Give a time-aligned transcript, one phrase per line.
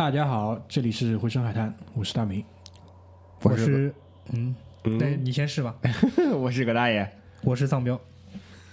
[0.00, 2.42] 大家好，这里是回声海滩，我是大明。
[3.42, 3.94] 我是
[4.32, 5.76] 嗯，嗯你先试吧。
[6.40, 7.06] 我是葛大爷，
[7.42, 8.00] 我是丧彪，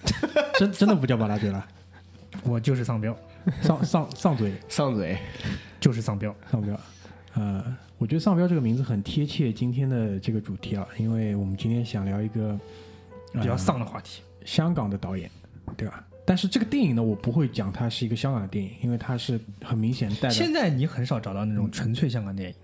[0.58, 1.62] 真真的不叫巴拉嘴了，
[2.44, 3.14] 我就是丧彪，
[3.60, 5.18] 丧丧丧嘴丧嘴，
[5.78, 6.34] 就是丧彪。
[6.50, 6.74] 丧彪。
[7.34, 7.62] 呃，
[7.98, 12.58] 我觉得丧彪这个名字很贴切今天的这个主题啊，因为我们今天想聊一个
[13.34, 14.22] 比较丧的话题。
[14.46, 15.30] 香港的导演，
[15.76, 16.02] 对吧？
[16.28, 22.56] 但是这个电影呢，我不会讲它是一个香港的电影，因为它是很明显带着现在你很少找到那种纯粹香港电影，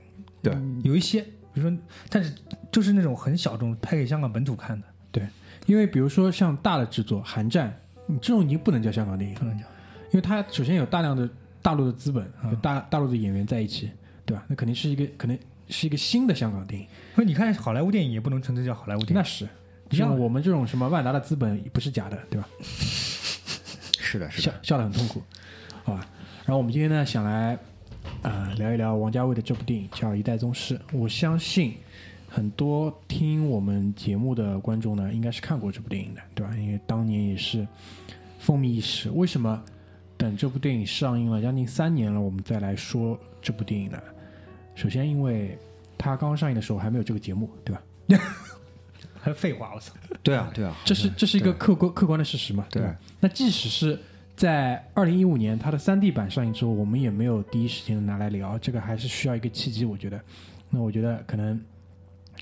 [0.43, 1.23] 对，有一些，
[1.55, 1.79] 比如说，
[2.11, 2.31] 但是
[2.71, 5.27] 就是那种很小众，拍给香港本土看的，对
[5.65, 7.71] 因为比如说像大的制作《寒战》，
[8.07, 9.65] 你这种已经不能叫香港电影，不能叫。
[10.11, 11.27] 因为它首先有大量的
[11.63, 13.91] 大陆的资本，大大陆的演员在一起，
[14.27, 14.45] 对吧？
[14.47, 15.39] 那肯定是一个可能
[15.71, 19.49] 是一个新的香港电影，所以你看好莱坞电影也不能纯粹叫好莱坞电影，那是。
[19.91, 22.49] 一样像我们这种什么万达的资本不是假的，对吧？
[24.15, 25.21] 是的，是的，笑笑得很痛苦，
[25.83, 26.07] 好吧？
[26.45, 27.59] 然后我们今天呢，想来
[28.23, 30.79] 呃聊一聊王家卫的这部电影叫《一代宗师》。
[30.93, 31.75] 我相信
[32.29, 36.55] 很多听我们节目的观众呢，应该是看过这部电影的，对吧？
[36.57, 37.67] 因为当年也是
[38.39, 39.11] 风靡一时。
[39.11, 39.61] 为什么
[40.17, 43.99] 等这部电影上映了将近三年了，我们再来说这部电影呢？
[44.77, 45.59] 首先，因为
[45.99, 47.83] 它刚上映的时候还没有这个节目，对吧？
[49.25, 49.95] 还 废话，我操！
[50.23, 52.67] 对啊，对啊，这是这是一个客观客观的事实嘛？
[52.71, 52.95] 对吧？
[53.21, 53.99] 那即使是
[54.37, 60.21] 在二零一五年它的三 D 版上映之后，我们也没有第一时间拿来聊，这个还是需要一个契机，我觉得。
[60.71, 61.59] 那我觉得可能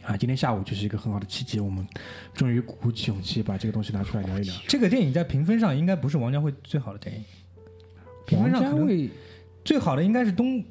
[0.03, 1.87] 啊，今天下午就是一个很好的契机，我们
[2.35, 4.55] 终于鼓起勇气把这个东西拿出来聊一聊。
[4.67, 7.25] 这个电影在评分上应该不是王家卫最好的电影，
[8.27, 9.11] 评王分上可能家卫，
[9.65, 10.65] 最好的应该是东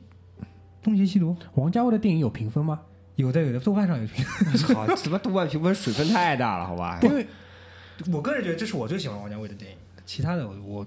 [0.82, 2.82] 东邪西毒，王家卫的电影有评分吗？
[3.22, 4.26] 有的有的，豆瓣上有评。
[4.58, 7.00] 操，怎么豆瓣评分水分太大了，好吧？
[7.04, 7.26] 因为
[8.12, 10.86] 我个人觉得这是我最喜欢王家卫的电影，其他的我我我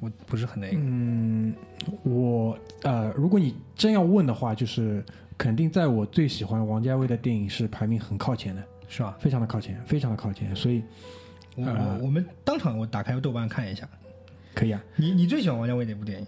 [0.00, 0.76] 我不是很那个。
[0.76, 1.54] 嗯，
[2.02, 5.04] 我呃，如果你真要问的话，就是
[5.38, 9.16] 肯定在我最喜欢王家卫的电影是排名很靠前的，是吧？
[9.20, 10.82] 非常的靠前，非常的靠前，所以
[11.54, 13.88] 我呃我我们当场我打开豆瓣看一下，
[14.54, 14.82] 可以啊。
[14.96, 16.26] 你你最喜欢王家卫哪部电影？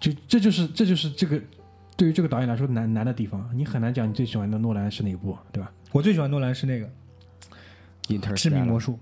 [0.00, 1.40] 就这就是这就是这个
[2.00, 5.70] 对于这个导演来说难难的地方，你很难讲你最喜欢的诺兰是哪一部，对吧？
[5.92, 6.90] 我最喜欢诺兰是那个
[8.34, 8.98] 《致命魔术》。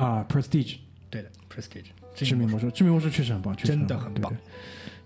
[0.00, 0.74] 啊《Prestige》
[1.10, 1.82] 对的，《Prestige》
[2.14, 4.32] 致命魔术，致命魔术确实很棒，确实真的很很棒。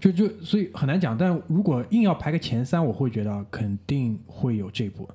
[0.01, 5.09] 对对就就所以很难讲，但如果硬要排个前三，我会觉得肯定会有这部，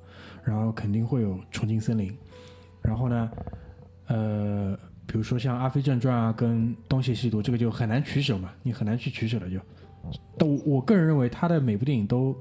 [0.44, 2.10] 然后肯定会有《重庆森林》，
[2.82, 3.30] 然后呢，
[4.08, 4.76] 呃，
[5.06, 9.60] 比如说像《阿飞正传》啊，跟《东邪西毒》，这个就很难取舍嘛，你很难去取舍了就。
[10.38, 12.36] 但我我个人认为他的每部电影都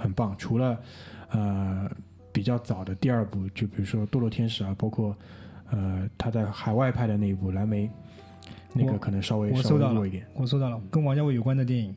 [0.00, 0.78] 很棒，除了
[1.30, 1.90] 呃
[2.32, 5.16] 比较早的第二部，就比如说《堕落天使》啊，包括
[5.70, 7.86] 呃他在海外拍的那一部《蓝莓》，
[8.72, 10.26] 那个可能稍微稍我搜到了一点。
[10.34, 11.94] 我搜到了，跟王家卫有关的电影，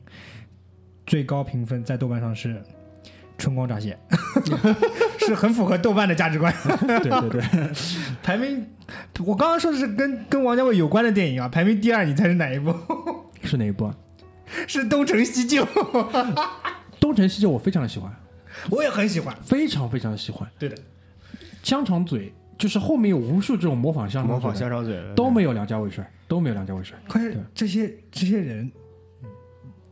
[1.06, 2.54] 最高评分在豆瓣上是
[3.38, 3.98] 《春光乍泄》，
[5.26, 6.52] 是很符合豆瓣的价值观。
[6.86, 7.42] 对对对，
[8.22, 8.66] 排名，
[9.24, 12.74] 我刚刚说的是跟跟王家卫有关的电影啊，排名第二，你猜是哪一部？
[13.42, 13.96] 是哪一部啊？
[14.66, 15.64] 是《东成西就
[17.00, 18.14] 》，东成西就我非常的喜欢，
[18.70, 19.36] 我也很喜欢。
[19.42, 20.48] 非常非常的喜欢。
[20.58, 20.76] 对的，
[21.62, 26.96] 香肠嘴就是后面有无数这种模仿香肠模仿香肠嘴都没有梁家伟帅，都没有梁家伟帅。
[27.08, 28.70] 可是这些这些人，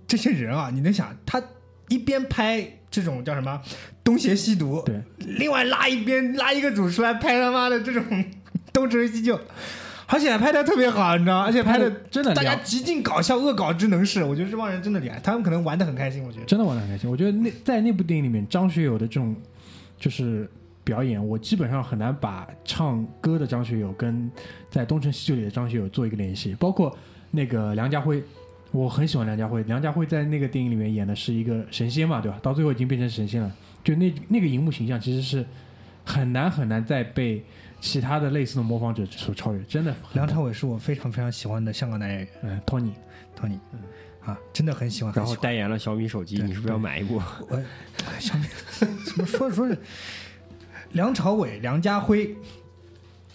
[0.07, 1.43] 这些人啊，你能想他
[1.89, 3.61] 一边拍这种叫什么
[4.03, 8.03] 东邪西毒，对，另外拉一边拉一个组出来拍他妈的这种
[8.73, 9.39] 东成西就，
[10.07, 11.45] 而且还拍的特别好，你知道吗？
[11.47, 16.45] 而且拍的真的大家极尽搞笑、恶搞之能事，我觉得这帮人真的厉害，他们可能玩的很开心，我觉得。
[16.45, 17.11] 真的玩的很开心。
[17.11, 19.35] 我觉得那在那部电影里面，张学友的这种
[19.99, 20.49] 就是
[20.83, 24.31] 表演，我基本上很难把唱歌的张学友跟
[24.71, 26.55] 在《东成西就》里的张学友做一个联系。
[26.59, 26.95] 包括
[27.31, 28.23] 那个梁家辉，
[28.71, 29.63] 我很喜欢梁家辉。
[29.63, 32.39] 梁家辉在那个电影里面演的是一个神仙嘛，对吧？
[32.43, 33.51] 到最后已经变成神仙了，
[33.83, 35.47] 就那那个荧幕形象其实是
[36.05, 37.43] 很难很难再被
[37.85, 39.95] 其他的类似的模仿者所超越，真的。
[40.15, 43.59] 梁朝伟是我非常非常喜欢的香港男演员嗯，Tony，，Tony，
[44.25, 45.13] 啊，真的很喜欢。
[45.15, 47.21] 然后代言了小米手机，你是不是要买一部？
[47.51, 47.63] 我
[48.19, 48.47] 小米
[49.05, 49.77] 怎么说着说着，
[50.93, 52.35] 梁朝伟、梁家辉，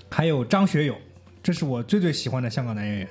[0.09, 0.97] 还有张学友，
[1.43, 3.07] 这是我最最喜欢的香港男演员。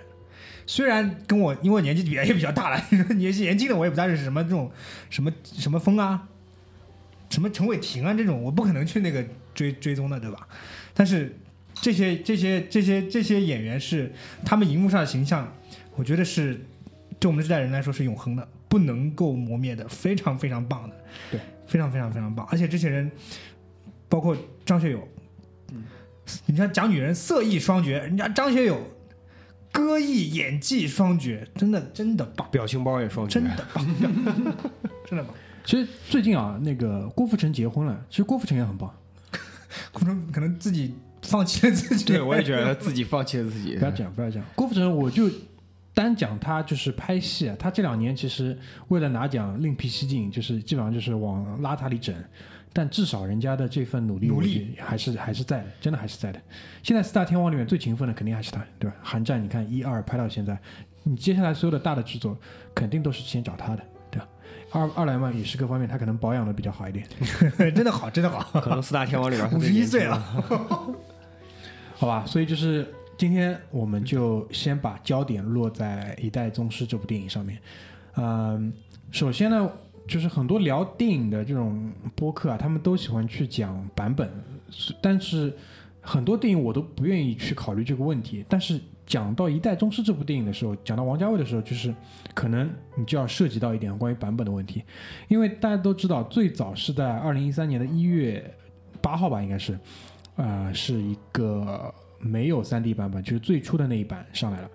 [0.67, 2.82] 虽然跟我因为我年纪比也比较大了，
[3.14, 4.69] 年纪年轻的我也不大认识什么这种
[5.08, 6.26] 什么什么风啊，
[7.31, 9.25] 什么陈伟霆啊这种，我不可能去那个
[9.55, 10.49] 追追踪的，对吧？
[10.99, 11.33] 但是
[11.75, 14.12] 这些这些这些这些演员是
[14.45, 15.55] 他们荧幕上的形象，
[15.95, 16.61] 我觉得是
[17.21, 20.97] 对我们这代人来说是永恒的，不能够磨灭的，非常非常棒的，
[21.31, 22.45] 对，非常非常非常棒。
[22.50, 23.09] 而且这些人，
[24.09, 24.37] 包括
[24.67, 25.06] 张学友，
[25.73, 25.85] 嗯，
[26.47, 28.81] 你看讲女人色艺双绝，人家张学友
[29.71, 33.35] 歌艺演技双绝，真的真的棒，表情包也双绝。
[33.39, 33.87] 真的棒，
[35.06, 35.33] 真的棒。
[35.65, 38.93] 其实最近啊，那个郭富城结婚了，其实郭富城也很棒，
[39.93, 42.05] 可能可能自己放弃了自己。
[42.05, 43.85] 对，我也觉得自己放弃了自己不。
[43.85, 44.43] 要讲，不要讲。
[44.55, 45.31] 郭富城，我就
[45.94, 48.56] 单讲他就是拍戏啊，他这两年其实
[48.88, 52.15] 为了拿奖另辟蹊径，就是基本上就是往邋遢里整。
[52.70, 56.41] 但至少人家的这份努力，努力还是还是在的，真的还是在的。
[56.82, 58.97] 现在四大天王里面最勤奋的肯定还是他，对吧？
[59.03, 60.56] 韩战你看一二拍到现在，
[61.03, 62.38] 你接下来所有的大的制作
[62.75, 63.82] 肯定都是先找他的？
[64.70, 67.06] 二二来嘛也是各方面，他可能保养的比较好一点，
[67.75, 68.61] 真的好，真的好。
[68.61, 70.19] 可能四大天王里边， 他五十一岁了，，
[71.97, 72.25] 好吧？
[72.26, 72.87] 所以就是
[73.17, 77.59] 今天我们就先把焦点落在《一代宗师》这部电影上面。
[78.17, 78.73] 嗯，
[79.11, 79.70] 首先呢，
[80.06, 84.31] 就是很多聊电影的这种播客啊，他们都喜欢去讲版本，
[85.00, 85.53] 但是
[86.00, 88.44] 很多电影我都不愿意去考虑这个问题。
[88.49, 91.93] 但是讲到《一代宗师》这部电影的时候，讲到王家卫的时候，就是
[92.34, 94.84] 可能你就要涉及到一点关于版本的问题，
[95.28, 98.55] 因为大家都知道，最早是在二零一三年的一月
[99.00, 99.78] 八号吧，应该是，
[100.37, 104.70] 呃，是一个没有 3D 版本，就是最初的那一版上来了。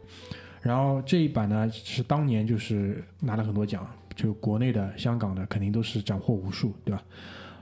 [0.61, 7.03] 然后这一版呢，是当年就是拿了很多奖，就国内的、香港的肯定都是斩获无数，对吧？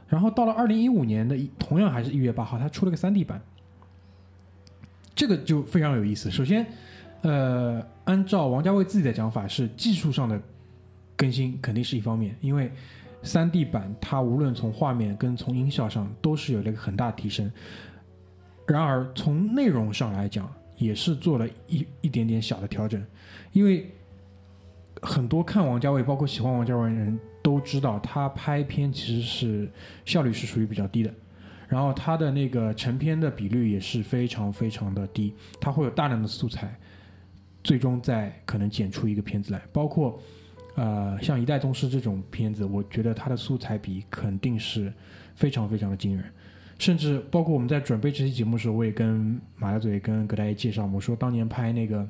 [0.07, 3.41] 然后到了二零一五年的，同样还是一月八号，它出了个 3D 版，
[5.21, 6.31] 这个就非常有意思。
[6.31, 6.65] 首先，
[7.21, 10.41] 呃，按照王家卫自己的讲法，是技术上的
[11.15, 12.71] 更新肯定是一方面，因为
[13.23, 17.51] 3D 版它无论从画面跟从音效上都是有了一个很大提升。
[18.65, 22.99] 然而从内容上来讲，也是做了一一点点小的调整，
[23.51, 23.91] 因为
[25.03, 29.69] 很多看王家卫，包括喜欢王家卫的人都知道，他拍片其实是
[30.03, 31.13] 效率是属于比较低的。
[31.71, 36.77] 然后他的那个成片的比率也是非常非常的低，他会有大量的素材，
[37.63, 39.61] 最终再可能剪出一个片子来。
[39.71, 40.21] 包括
[40.75, 44.91] 呃像《一代宗师》这种片子，我觉得它的素材比肯定是
[45.33, 46.25] 非常非常的惊人。
[46.77, 52.09] 甚至包括我们在准备这期节目的时候，我也跟马大嘴跟葛大爷介绍，我说当年拍那个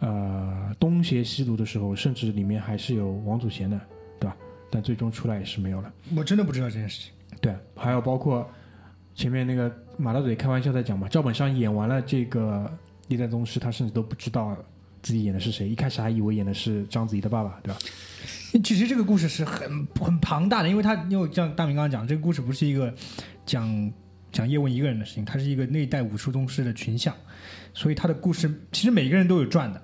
[0.00, 3.80] 呃东邪西毒的时候，甚至里面还是有王祖贤的，
[4.18, 4.36] 对吧？
[4.72, 5.92] 但最终出来也是没有了。
[6.16, 7.12] 我真的不知道这件事情。
[7.40, 8.48] 对，还有包括
[9.14, 12.70] 前面那个马大嘴开玩笑在讲嘛，赵本山演完了这个
[13.12, 14.56] 《一代宗师》，他甚至都不知道
[15.02, 17.78] 自己演的是谁，一开始还以为演的是章子怡的爸爸，对吧？
[18.64, 22.92] 其实这个故事是很很庞大的，因为他因为像大明刚刚讲，这个故事不是一个
[23.46, 23.92] 讲
[24.32, 27.14] 讲叶问一个人的事情，他是一个那一代武术宗师的群像，
[27.72, 29.80] 所以他的故事其实每个人都有传的，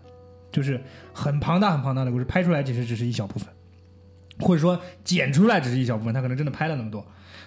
[0.50, 0.80] 就是
[1.12, 3.48] 很庞大很庞大的故事，拍出来其实只是一小部分，
[4.40, 7.06] 或者说剪出来只是一小部分，他可能真的拍了那么多。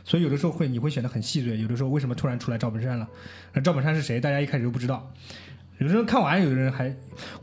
[0.09, 3.07] 所以有的时候会你会显得很细碎，有的时候为什么突然出来赵本山了？
[3.53, 4.19] 那赵本山是谁？
[4.19, 5.13] 大家一开始都不知道。
[5.77, 6.91] 有的人看完，有的人还，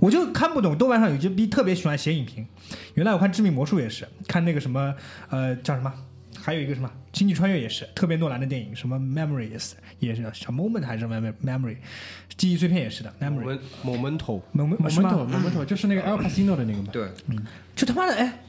[0.00, 0.76] 我就看不懂。
[0.76, 2.44] 豆瓣上有些逼特别喜欢写影评，
[2.94, 4.92] 原来我看《致命魔术》也是，看那个什么
[5.30, 5.92] 呃叫什么，
[6.42, 11.76] 还有一个什么《星际穿越》也是特别诺兰的电影，什么 Memory 也是也是小 Moment 还是 Mem- Memory，
[12.36, 13.60] 记忆碎片也是的 Memory。
[13.84, 17.08] Momento，Moment 是吗 Momento Momento 就是那个 El Casino 的那个嘛，对，
[17.76, 18.40] 就他妈的哎，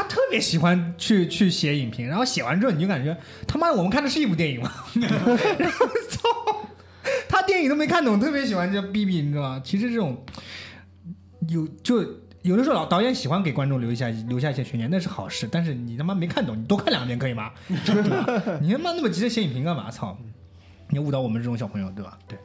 [0.00, 3.14] 他特别喜欢去去写影评，然后写完之后你就感觉
[3.46, 4.72] 他妈的我们看的是一部电影吗？
[5.58, 6.68] 然后操，
[7.28, 9.62] 他电影都没看懂，特别喜欢这逼逼，你知道吗？
[9.62, 10.24] 其实这种
[11.48, 12.00] 有就
[12.42, 15.46] 有的时候老导演喜欢给观众留一下留下一些悬念，那是好事。
[15.50, 17.50] 但是你他妈没看懂，你多看两遍可以吗？
[17.68, 19.90] 你他妈那么急着写影评干嘛？
[19.90, 20.16] 操！
[20.88, 22.18] 你误导我们这种小朋友，对吧？
[22.26, 22.38] 对。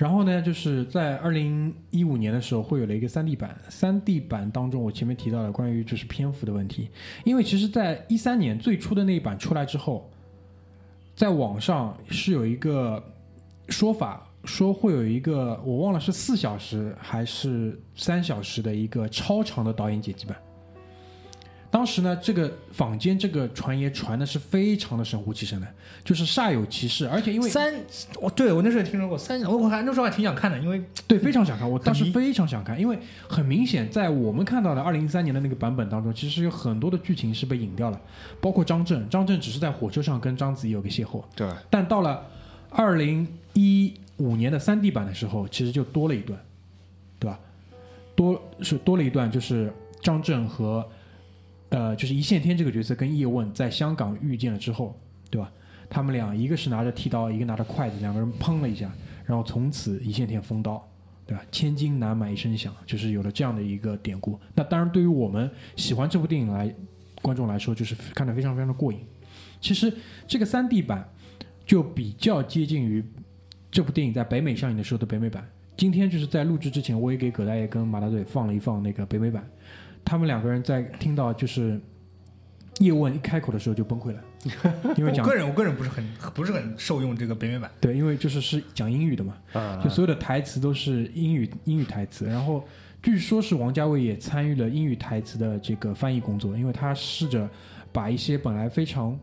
[0.00, 3.54] 然后呢，就是在二零一五年的时候，会有了一个三 D 版。
[3.68, 6.88] 三 D 版当中，我前面提到了关于就是篇幅的问题，
[7.22, 10.10] 因为其实，在一三年最初的那一版出来之后，
[11.14, 13.12] 在网上是有一个
[13.68, 20.34] 说法，说会有一个我忘了是四小时还是三小时的一个超长的导演剪辑版。
[21.70, 25.66] 当时呢，这个坊间这个传言传的是非常的神乎其神的，
[26.02, 27.72] 就是煞有其事，而且因为三，
[28.20, 32.98] 我对我那时候也听说过三，我我还那时候还挺想看的，因为对，非常想看，我当时非常想看，因为
[33.28, 38.00] 很明显，在我们看到的二零一三年的那个版本当中，其实有很多的剧情是被隐掉了，
[38.40, 42.26] 包括张震，张震只是在火车上跟章子怡有个邂逅，对，但到了
[42.70, 46.36] 二零一五年的三 D 版的时候，其实就多了一段，
[47.20, 47.38] 对吧？
[48.16, 49.72] 多是多了一段，就是
[50.02, 50.86] 张震和
[51.70, 54.96] 呃，就是一线天这个角色跟叶问在香港遇见了之后，
[55.30, 55.50] 对吧？
[55.88, 58.92] 他们俩一个是拿着剃刀，一个拿着筷子，两个人砰了一下，
[59.24, 60.86] 然后从此一线天封刀，
[61.26, 61.42] 对吧？
[61.50, 64.38] 千金难买一声响，就是有了这样的一个典故。
[64.54, 66.72] 那当然，对于我们喜欢这部电影来
[67.22, 69.00] 观众来说，就是看得非常非常的过瘾。
[69.60, 69.92] 其实
[70.26, 71.08] 这个三 D 版
[71.66, 73.04] 就比较接近于
[73.70, 75.48] 这部电影在北美上映的时候的北美版。
[75.76, 79.48] 今天就是在录制之前，我也给葛大爷跟马大嘴放了一放那个北美版，
[80.04, 81.80] 他们两个人在听到就是
[82.78, 84.22] 叶问一开口的时候就崩溃了，
[84.96, 86.04] 因为讲我个人我个人不是很
[86.34, 89.80] 不是很受用这个北美版，对，因为就是是讲英语的嘛，啊。
[89.82, 92.64] 就所有的台词都是英语英语台词，然后
[93.02, 97.48] 据说是王家卫也参与了英语台词的这个翻译工作，因为他试着
[97.92, 99.18] 把一些本来非常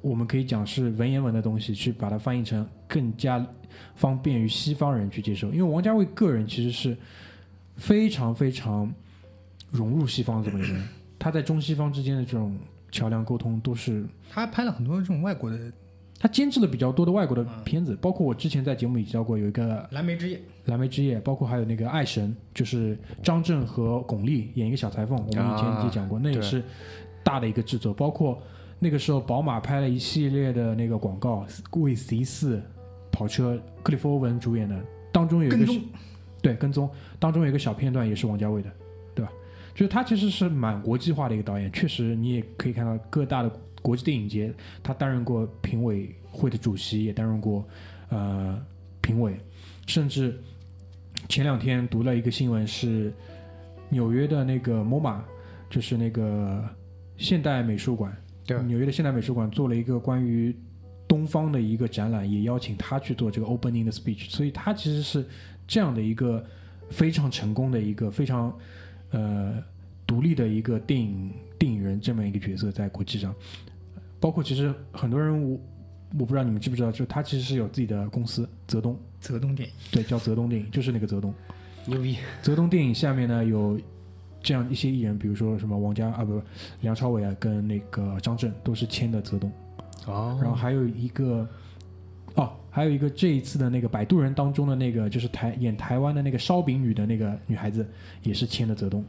[0.00, 3.44] 我们可以讲是文言文的东西，去把它翻译成更加
[3.94, 5.52] 方便于西方人去接受。
[5.52, 6.96] 因为王家卫个人其实是
[7.76, 8.92] 非常非常
[9.72, 10.88] 融入西方的这么一个人，
[11.18, 12.56] 他在中西方之间的这种
[12.90, 15.56] 桥梁沟通都是他拍了很多这种外国的
[16.20, 20.36] 《他监制了比较多的外国的片子，包括我之前在节目里提到过有一个蓝莓之夜》，
[20.66, 26.62] 《蓝莓之夜》，包括还有那个《爱神》，就是张震和巩俐演一个小裁缝，我们以前也讲过，那也是
[27.24, 27.92] 大的一个制作。
[27.92, 28.40] 包括
[28.78, 32.62] 那个时候宝马拍了一系列的那个广告，为 C 四
[33.10, 35.80] 跑车，克里夫·欧文主演的，当中有一个跟踪。
[36.40, 38.70] 对跟踪，当中有一个小片段也是王家卫的？
[39.74, 43.50] 就是他其实是蛮国际化的一个导演，确实你也可以看到各大的
[43.80, 44.52] 国际电影节，
[44.82, 47.66] 他担任过评委会的主席，也担任过
[48.10, 48.60] 呃
[49.00, 49.36] 评委，
[49.86, 50.38] 甚至
[51.28, 53.12] 前两天读了一个新闻是
[53.88, 55.20] 纽约的那个 MoMA，
[55.68, 56.64] 就是那个
[57.16, 58.14] 现代美术馆，
[58.46, 58.62] 对。
[58.62, 60.54] 纽约的现代美术馆做了一个关于
[61.08, 65.26] 东方的一个展览，也邀请他去做这个 opening 的 speech，所以他其实是
[65.66, 66.44] 这样的一个
[66.90, 68.56] 非常成功的一个非常
[69.12, 69.62] 呃
[70.06, 73.34] 独立的一个电影电影人这么一个角色在国际上，
[74.18, 75.58] 包括其实很多人我
[76.18, 81.32] 我不知道你们知不知道，就他其实是有自己的公司泽东，泽东电影，对，叫泽东电影，就是那个泽东。
[81.86, 83.80] 牛逼，泽东电影下面呢有
[84.42, 86.42] 这样一些艺人，比如说什么王家啊不不
[86.80, 89.50] 梁朝伟啊跟那个张震都是签的泽东，
[90.06, 90.38] 哦。
[90.40, 91.48] 然后还有一个
[92.34, 97.86] 哦还有一个这一次的那个摆渡人当中的那个就是台演台湾的那个烧饼女的那个女孩子
[98.22, 99.04] 也是签的泽东，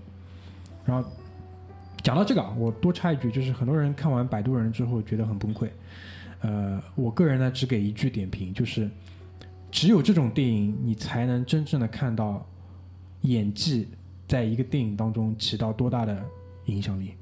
[0.83, 1.09] 然后
[2.01, 5.69] 讲到这个啊，我多插一句，就是很多人看完摆渡人之后觉得很崩溃，
[6.41, 8.89] 呃，我个人呢只给一句点评，就是
[9.71, 12.45] 只有这种电影你才能真正的看到
[13.21, 13.87] 演技
[14.27, 16.21] 在一个电影当中起到多大的
[16.65, 17.13] 影响力。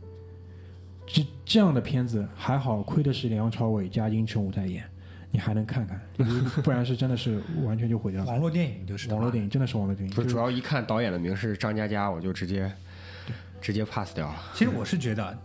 [1.06, 4.84] 这这样的片子还好，亏的是梁朝伟加殷晨武在演，
[5.32, 6.00] 你还能看看，
[6.62, 8.30] 不然是真的是完全就毁掉了。
[8.30, 12.70] 网络电影就是网络电影真的是网络电影，不主要一看导演的名是张嘉佳，我就直接
[13.62, 14.36] 直接 pass 掉了。
[14.54, 15.38] 其实我是觉得，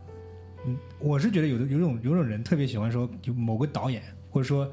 [0.66, 4.69] 嗯，我是觉得有的有种有种人特别喜欢说，有某个导演，或者说，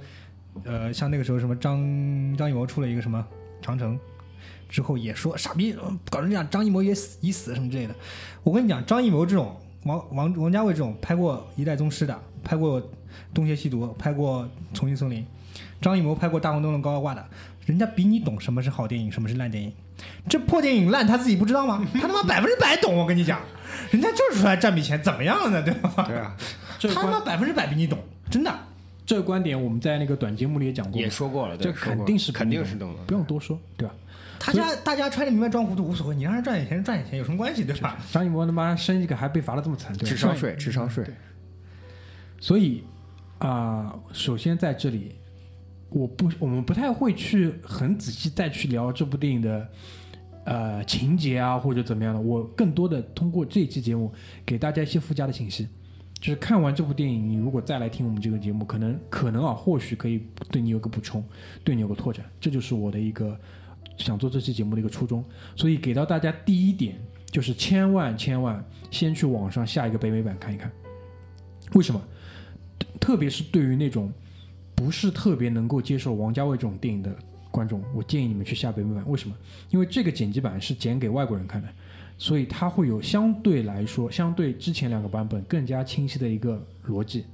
[0.64, 3.24] 呃，像那个时候什么张张艺谋出了一个什么
[3.62, 4.00] 长城，
[4.68, 7.94] 之后也说傻逼呃搞成这样，张艺谋也死已死什么之类的。
[8.42, 12.82] 我跟你讲，张艺谋这种王王王家卫这种拍过《一代宗师》的，拍过
[13.34, 14.44] 《东邪西毒》，拍过
[14.76, 15.22] 《重庆森林》，
[15.82, 17.26] 张艺谋拍过《大红灯笼高高挂》的，
[17.66, 19.72] 人家比你懂什么是好电影，什么是烂电影。
[20.28, 21.86] 这破电影烂，他自己不知道吗？
[21.94, 23.40] 他他妈百分之百懂，我跟你讲，
[23.92, 25.64] 人家就是出来占笔钱，怎么样了呢？
[25.64, 26.04] 对吧？
[26.08, 26.36] 对啊，
[26.82, 28.54] 他他妈百分之百比你懂，真的。
[29.06, 33.04] 这个观点我们在那个短节目里也讲过也，说过了，对这肯定是肯定是懂懂的。
[33.06, 33.94] 不用多说，对吧？
[34.40, 37.98] 他家大家揣着明白装糊涂无所谓，你让人赚点钱赚点钱有什么关系，对吧？
[38.12, 40.08] 张艺谋他妈生一个还被罚的这么惨，对？
[40.08, 41.06] 智商税，智商税，
[42.40, 42.84] 所以
[43.44, 45.16] 啊、首先在这里，
[45.90, 49.68] 我不，我们不太会去很仔细再去聊这部电影的
[50.46, 52.22] 呃情节啊或者怎么样的。
[52.22, 54.14] 我更多的通过这一期节目
[54.46, 55.68] 给大家一些附加的信息，
[56.22, 61.22] 就是看完这部电影，你如果再来听我们这个节目，可能可能啊，或许可以对你有个补充，
[61.66, 62.26] 对你有个拓展。
[62.40, 63.38] 这就是我的一个
[63.98, 65.22] 想做这期节目的一个初衷。
[65.58, 66.96] 所以给到大家第一点
[67.26, 70.72] 就是千万千万先去网上下一个北美版看一看。
[71.74, 72.02] 为什么？
[73.00, 74.12] 特别是对于那种
[74.76, 77.16] 不是特别能够接受王家卫这种电影的
[77.52, 79.04] 观众，我建议你们去下北美版。
[79.08, 79.36] 为什么？
[79.70, 81.68] 因为这个剪辑版是剪给外国人看的，
[82.18, 87.26] 所以它会有相对来说，相对之前两个版本更加清晰的一个逻辑，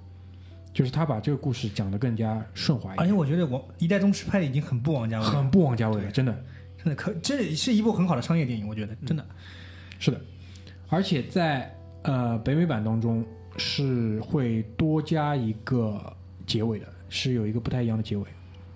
[0.73, 6.43] 就是他把这个故事讲得更加顺滑一点，而且我觉得王一代宗师拍的已经很不王家卫了，很不王家卫了，真的。
[6.81, 9.25] 真的可这是一部很好的商业电影，我觉得真的。
[9.99, 10.21] 是的，
[10.87, 11.69] 而且在
[12.03, 13.21] 呃北美版当中
[13.59, 16.01] 是会多加一个
[16.47, 18.25] 结尾的，是有一个不太一样的结尾。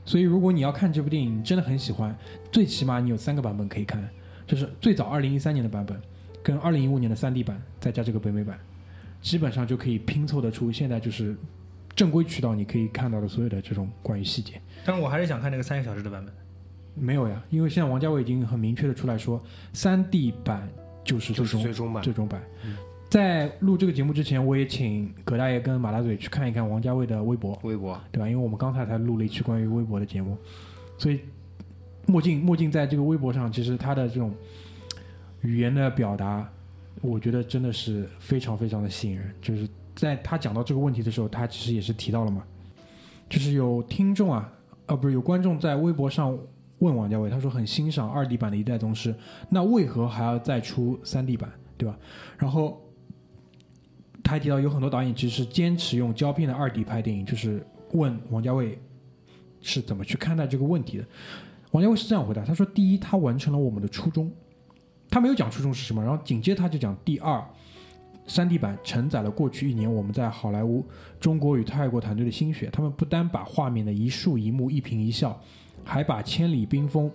[0.06, 2.14] 所以如果你要看这部电影，真的很喜欢，
[2.52, 4.08] 最起码你有三个版本可以看，
[4.46, 5.98] 就是最早二零一三年的版本，
[6.44, 8.60] 跟二零一五年的三 D 版，再加这个北美版，
[9.22, 11.34] 基本上就可以拼凑得出现在就是
[11.96, 14.62] 正规渠道你可以看到的所有的这种关于细节。
[14.86, 16.34] 但是我还是想看那个三个小时的版本。
[16.96, 20.70] 没有呀，因为现在王家卫已经很明确的出来说，三 D 版
[21.04, 22.04] 就是最就是终最终版。
[22.04, 22.44] 最终版。
[23.14, 28.28] 在录这个节目之前，我也请葛大爷跟马大嘴去看一看王家卫的微博，微博对吧？
[28.28, 30.36] 因为我们刚才才录了一期关于微博的节目，
[30.98, 31.20] 所以
[32.08, 34.34] 墨镜墨镜在这个微博上，其实他的这种
[35.42, 36.50] 语言的表达，
[37.04, 39.32] 我觉得真的是非常非常的吸引人。
[39.40, 42.44] 就是在他讲到这个问题的时候，他其实也是提到了嘛，
[43.30, 44.52] 就是有听众啊，
[44.88, 46.36] 啊，不是有观众在微博上
[46.80, 49.14] 问王家卫，他说很欣赏二 D 版的《一代宗师》，
[49.50, 51.96] 那为何还要再出三 D 版，对吧？
[52.40, 52.82] 然后
[54.24, 58.80] 他还提到有很多导演其实是坚持用胶片的二 D 拍电影，就是问王家卫
[59.62, 61.06] 是怎么去看待这个问题的。
[61.72, 64.32] 王家卫是这样回答，他说：第一，他完成了我们的初衷，
[65.10, 67.44] 他没有讲初衷是什么，然后紧接他就讲第二。
[68.26, 70.86] 三 D 版承载了过去一年我们在好莱坞、
[71.20, 72.70] 中国与泰国团队的心血。
[72.72, 75.38] 他们不单把画面的一树一木、一颦一笑，
[75.84, 77.12] 还把千里冰封、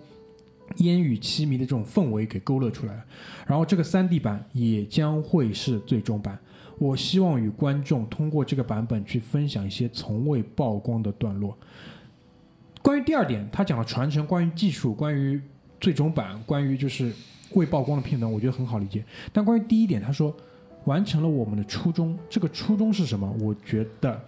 [0.77, 3.03] 烟雨凄迷的这种氛围给勾勒出来了。
[3.47, 6.39] 然后这个三 D 版也将会是最终版。
[6.79, 11.57] 我希望与观众通过这个版本去分享一些从未曝光的段落。
[12.83, 15.41] 关于第二点，他讲了传承，关于技术，关于
[15.81, 17.13] 最终版，关于就是
[17.53, 19.05] 未曝光的片段，我觉得很好理解。
[19.33, 20.35] 但关于第一点，他说。
[20.85, 23.31] 完成了我们的初衷，这个初衷是什么？
[23.41, 24.19] 我觉得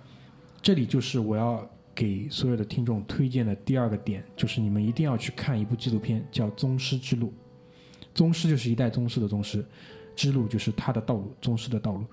[0.60, 7.28] 这里就是我要给所有的听众推荐的第二个点，就是你们一定要去看一部纪录片，叫《宗师之路》。
[8.14, 9.64] 宗师就是一代宗师的宗师，
[10.20, 12.04] 之路就是他的道路，宗师的道路。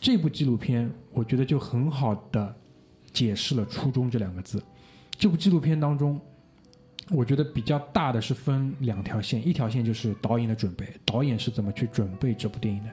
[0.00, 2.52] 这部纪录片我觉得就很好的
[3.12, 4.60] 解释了“初衷”这两个字。
[5.16, 6.20] 这部纪录片当中，
[7.08, 12.90] 我觉得比较大的是分两条线，一条线就是导演的准备，导演是怎么去准备这部电影的。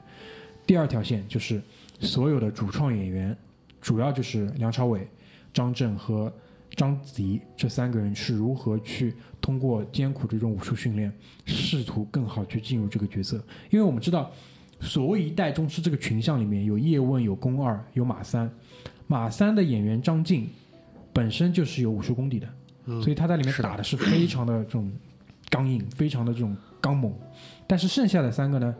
[0.64, 1.60] 第二条线就是
[1.98, 3.36] 所有的主创演员，
[3.80, 5.08] 主要就是梁朝伟、
[5.52, 6.32] 张震和
[6.74, 11.12] 章子怡这三个人是如何去通过艰苦这种武术训练，
[11.46, 13.36] 试图更好去进入这个角色。
[13.70, 14.30] 因为我们知道，
[14.80, 18.50] 所谓一代宗师这个群像里面有叶问、有宫二、有马三。
[19.06, 20.48] 马三的演员张晋
[21.12, 22.48] 本身就是有武术功底的，
[23.02, 24.90] 所以他在里面打的是非常的这种
[25.50, 27.12] 刚硬，非常的这种刚猛。
[27.66, 28.74] 但是剩下的三个呢？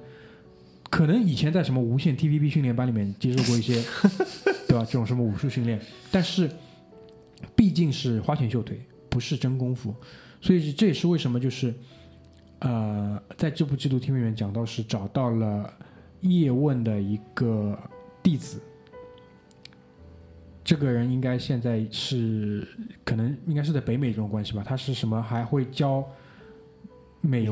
[0.90, 3.83] 可能以前在什么无线 TVB 训练班里面接受过一些，
[4.68, 4.85] 对吧？
[4.85, 5.80] 这种什么武术训练，
[6.11, 6.48] 但是
[7.56, 9.94] 毕竟是花拳绣腿，不是真功夫，
[10.40, 11.74] 所以这也是为什么就是
[12.60, 15.72] 呃，在这部纪录片里面讲到是找到了
[16.20, 17.78] 叶问的一个
[18.22, 18.60] 弟子，
[20.62, 22.66] 这个人应该现在是
[23.04, 26.04] 可能应该是在北美这种关系吧，他是什么还会教。
[27.26, 27.48] 美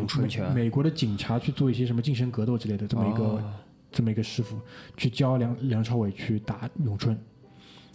[0.54, 3.42] 美国的警察去做一些什么近身格斗之类的，这么一个
[3.90, 4.60] 这么一个师傅
[4.98, 7.18] 去教梁梁朝伟去打咏春，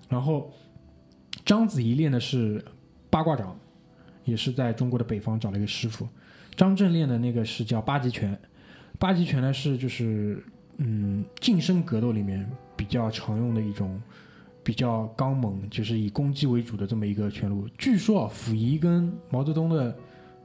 [0.10, 0.52] 然后
[1.46, 2.64] 章子怡练的是
[3.10, 3.58] 八卦掌，
[4.26, 6.08] 也是在中国的北方找了一个师傅。
[6.56, 8.38] 张震练的那个是叫八极拳，
[8.98, 10.44] 八极拳呢是就是
[10.78, 14.02] 嗯近身格斗里面比较常用的一种
[14.64, 17.68] 比较刚猛，就是以攻击为主的这么一个拳路。
[17.78, 19.96] 据说啊，溥仪跟毛泽东的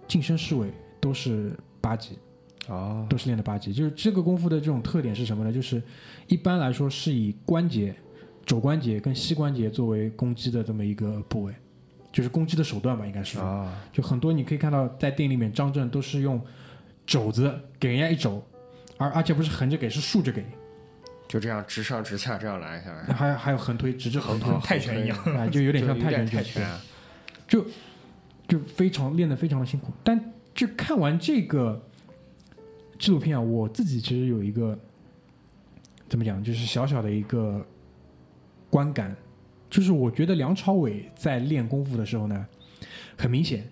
[0.07, 0.73] 近身侍卫。
[1.03, 2.17] 都是八级，
[2.69, 3.73] 哦，都是练的八级。
[3.73, 5.53] 就是这个功夫的这种特点是什么呢？
[5.53, 5.83] 就是
[6.29, 7.93] 一般来说是以关节、
[8.45, 11.55] 肘关节跟膝关节作为攻击的这么一个部位，
[12.13, 13.39] 就是攻击的手段吧，应该是。
[13.39, 16.41] 啊，就很多你可以看到在电影里面，张震都是用
[17.07, 18.43] 肘子给人家一肘，
[18.97, 20.45] 而而且不是横着给，是竖着给，
[21.29, 23.15] 就这样直上直下这样来下来。
[23.15, 26.67] 还有还有横推，直着横推，泰拳一样，啊， 就有点像泰拳泰拳，
[27.47, 27.65] 就
[28.49, 30.33] 就非常练得非常的辛苦，但。
[30.55, 31.83] 就看完这个
[32.99, 34.79] 纪录片啊，我自己其实有一个
[36.11, 37.67] 怎么讲，就是小小的一个
[38.73, 39.15] 观感，
[39.69, 42.47] 就是我觉得梁朝伟在练功夫的时候呢，
[43.19, 43.69] 很明显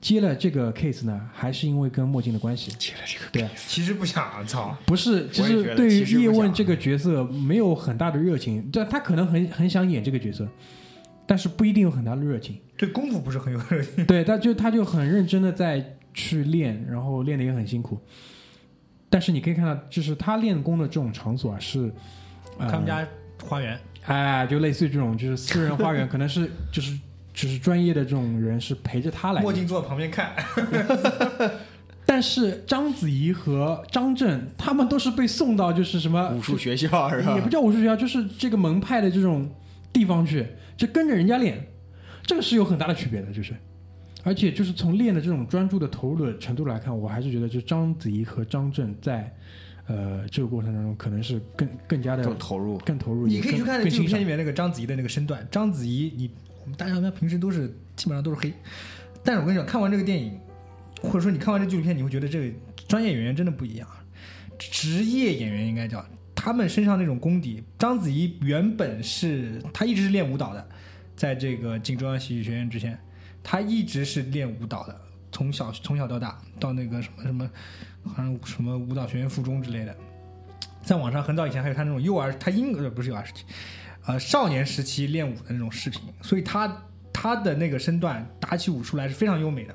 [0.00, 10.46] 接了这个 case 呢，还是因为跟墨镜的关系接了这个，对，其实不想，操，不是，其实对于叶问这个角色没有很大的热情，但，他可能很很想演这个角色。
[11.26, 14.04] 但是不一定有很大的热情，对功夫不是很有热情。
[14.04, 17.98] 对，他就他就很认真的在去练，然后练的也很辛苦。
[19.08, 21.90] 但是你可以看到，就是他练功的这种场所啊，是
[22.58, 23.08] 他们家
[23.42, 26.98] 花园，哎，就类似于这种，就是私人花园， 可能是就是
[27.32, 29.42] 就是专业的这种人是陪着他来。
[29.42, 30.34] 墨镜坐在旁边看。
[32.06, 37.34] 但是章子怡和张震他们都是被送到就是什么武术学校是吧？
[37.34, 39.50] 也不叫武术学校，就是这个门派的这种
[39.92, 40.46] 地方去。
[40.76, 41.66] 就跟着人家练，
[42.26, 43.54] 这个是有很大的区别的，就是，
[44.24, 49.32] 而且就是从练的这种专注的投入的程度来看，我还是觉得就章子怡和张震在，
[49.86, 53.26] 呃，这个过程当中可能是更更加的更投入，更投入。
[53.26, 56.30] 你可以去看纪录片里面那个章子怡的那个身段，章子怡，你
[56.62, 58.52] 我们大家平时都是基本上都是黑，
[59.22, 60.38] 但是我跟你讲，看完这个电影，
[61.02, 62.56] 或者说你看完这纪录片，你会觉得这个
[62.88, 63.88] 专业演员真的不一样，
[64.58, 66.04] 职业演员应该叫。
[66.36, 70.68] 他们身上那种功底，章子怡原本是她一直是练舞蹈的，
[71.16, 72.98] 在这个进中央戏剧学院之前，
[73.42, 75.00] 她一直是练舞蹈的，
[75.34, 77.50] 从小从小到大到那个什么什么，
[78.06, 79.94] 好像什么舞蹈学院附中之类的，
[80.82, 83.44] 在网上很早以前还有他那种幼儿，他婴儿不是幼儿时期，
[84.06, 89.74] 呃少年时期练武的那种视频，所以他他的那个身段打起武出来是非常优美的，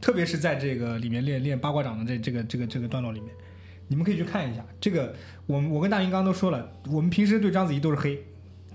[0.00, 3.30] 特别是在这个里面练练八卦掌的这这个这个这个段落里面，
[3.86, 4.64] 你们可以去看一下。
[4.80, 5.14] 这个
[5.46, 8.20] 我我跟大云刚刚都说了，我们平时对章子怡都是黑，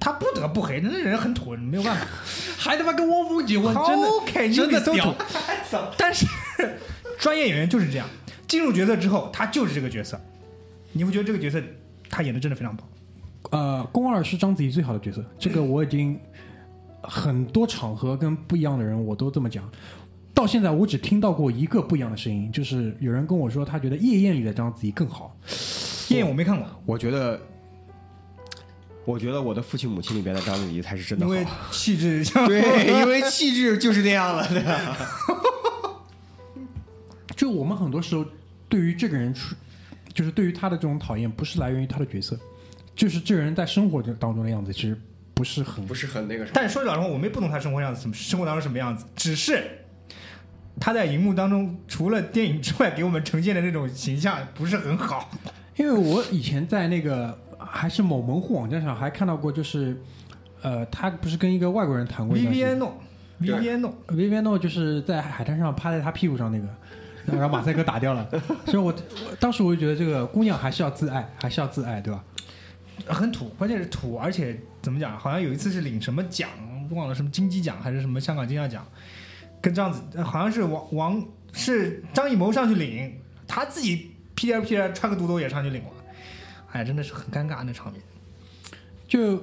[0.03, 2.05] 他不得不黑，那人很土，没有办法。
[2.59, 5.15] 还他妈跟汪峰结婚，真的 OK，真的屌屌。
[5.97, 6.27] 但是
[7.17, 8.05] 专业演员就是这样，
[8.45, 10.19] 进入角色之后，他就是这个角色，
[10.91, 11.63] 你会觉得这个角色
[12.09, 12.85] 他演的真的非常棒。
[13.51, 16.19] 呃，宫二是章子怡最好的角色，这个我已经
[17.01, 19.63] 很多场合跟不一样的人我都这么讲。
[20.33, 25.33] 到现在我只听到过一个不一样的声音，就是有人跟我说他觉得《夜宴》里的章子怡更好。
[26.09, 27.39] 夜宴我没看过，我觉得，
[29.05, 31.33] 我觉得我的父亲母亲里边的章子怡才是真的好。
[31.33, 32.61] 因为气质像 对，
[33.01, 34.95] 因为气质就是那样了的。
[37.35, 38.25] 就我们很多时候
[38.69, 39.55] 对于这个人出，
[40.13, 42.39] 就是对于他的这种讨厌，不是来源于他的角色，
[42.95, 44.97] 就是这个人在生活当中的样子，其实
[45.33, 46.51] 不是很不是很那个什么。
[46.53, 49.79] 但说句老实话，我们也不懂他生活样子，什么生活当中什么样子，只是
[50.79, 55.29] 他在荧幕当中除了电影之外给我们呈现的那种形象不是很好。
[55.75, 59.99] 因为我以前在那个还是某门户网站上还看到过，就是
[60.61, 62.91] 呃，他不是跟一个外国人谈过一段时间 Viviano
[63.41, 66.67] Viviano，Viviano 就是在海滩上趴在他屁股上那个，
[67.37, 68.27] 然后马赛克打掉了，
[68.65, 72.23] 所以我我当时我就觉得这个姑娘还是要自爱，还是要自爱，对吧？
[73.07, 75.17] 很土，关键是土，而且怎么讲？
[75.17, 76.47] 好像有一次是领什么奖，
[76.91, 78.85] 忘了什么金鸡奖还是什么香港金像奖，
[79.59, 85.89] 跟这样子呃好像是王王是张艺谋上去领，他自己屁颠屁颠穿个肚兜也上去领了，
[86.73, 88.01] 哎，真的是很尴尬那场面。
[89.07, 89.41] 就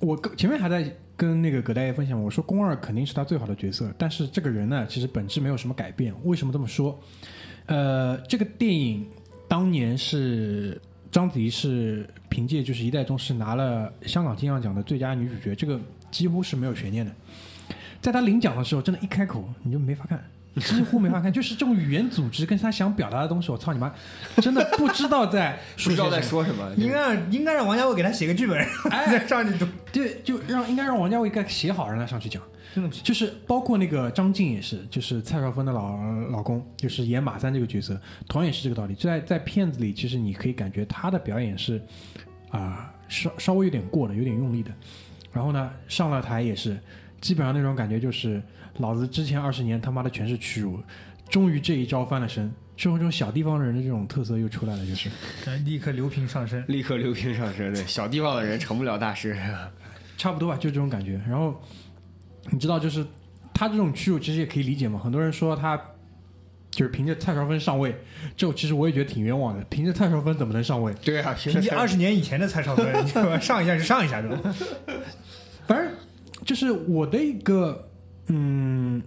[0.00, 6.12] 我跟前面还在跟那个葛大爷分享，我说宫二肯定是他最好的角色，但是这个人呢，其实本质没有什么改变。
[6.24, 6.98] 为什么这么说？
[7.66, 9.06] 呃，这个电影
[9.46, 10.80] 当年是
[11.12, 17.12] 章子怡是凭借就是《一代宗师》拿了香港金像奖的最佳女主角，这个几乎是没有悬念的。
[18.00, 20.24] 在她领奖的时候，真的，一开口你就没法看。
[20.60, 23.92] 几乎没法看，就是这种语言组织跟他想表达的东西，我操你妈，
[24.36, 26.72] 真的不知道在 不知道在说什么。
[26.76, 28.58] 应该让应该让王家卫给他写个剧本，
[28.90, 29.66] 哎再上去读。
[29.92, 32.42] 对，就让应该让王家卫该写好，让他上去讲。
[32.74, 33.02] 真的不行。
[33.02, 35.96] 就是包括那个张晋也是，就是蔡少芬的老
[36.30, 38.94] 老公，就是演马三这个角色，同样也是这个道理。
[38.94, 41.80] 在在片子里，其实你可以感觉他的表演是
[42.50, 44.70] 啊、稍稍微有点过的，有点用力的。
[45.32, 46.78] 然后呢，上了台也是，
[47.20, 48.42] 基本上那种感觉就是，
[48.78, 50.80] 老子之前二十年他妈的全是屈辱，
[51.28, 52.52] 终于这一招翻了身。
[52.76, 55.10] 这种这种小地方人的这种特色又出来了，就是
[55.44, 56.64] 咱立刻流平上升。
[56.68, 59.36] 立刻流平上升，对，小地方的人成不了大师。
[60.16, 61.20] 差不多吧，就这种感觉。
[61.28, 61.60] 然后
[62.50, 63.04] 你知道，就是
[63.52, 64.98] 他这种屈辱其实也可以理解嘛。
[64.98, 65.76] 很多人说他
[66.70, 67.96] 就是凭着蔡少芬上位，
[68.36, 69.64] 这其实我也觉得挺冤枉的。
[69.64, 70.94] 凭着蔡少芬怎么能上位？
[71.02, 72.86] 对啊，凭借二十年以前的蔡少芬，
[73.42, 74.54] 上一下就上一下，对吧？
[75.66, 75.92] 反正
[76.44, 77.87] 就是我的一个
[78.28, 79.02] 嗯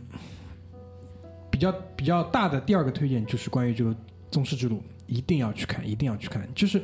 [1.50, 3.92] 比较比较大的第二个推荐，就是关于这个
[4.32, 6.48] 《宗师之路》，一定要去看，一定要去看。
[6.56, 6.82] 就是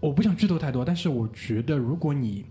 [0.00, 2.44] 我不想剧透太多，但是我觉得如果你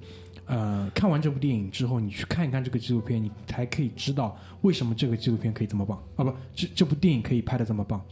[0.45, 6.23] 呃看完这部电影之后，你去看一看这个纪录片，你才可以知道为什么这个纪录片可以这么棒啊！
[6.23, 8.03] 不，这这部电影可以拍的这么棒，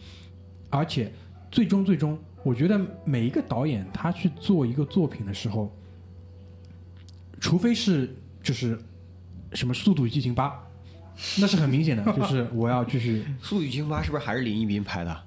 [0.70, 1.12] 而且
[1.50, 5.74] 最终最终，我觉得每一个导演他去做一个作品的时候，
[7.40, 8.78] 除非是就是
[9.54, 10.50] 什么《速度与激情八》，
[11.40, 15.18] 那是很明显的，就是我要继续，《速度与激情八》是不是还是林一斌拍的？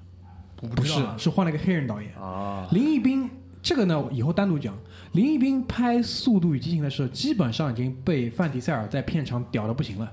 [0.61, 2.13] 我不是知道啊是换了一个黑人导演。
[2.15, 3.29] 啊，林一斌
[3.61, 4.77] 这个呢，以后单独讲。
[5.13, 10.11] 林一斌拍《速度与激情》的时候，基本上已经被范迪塞尔在片场屌的不行了，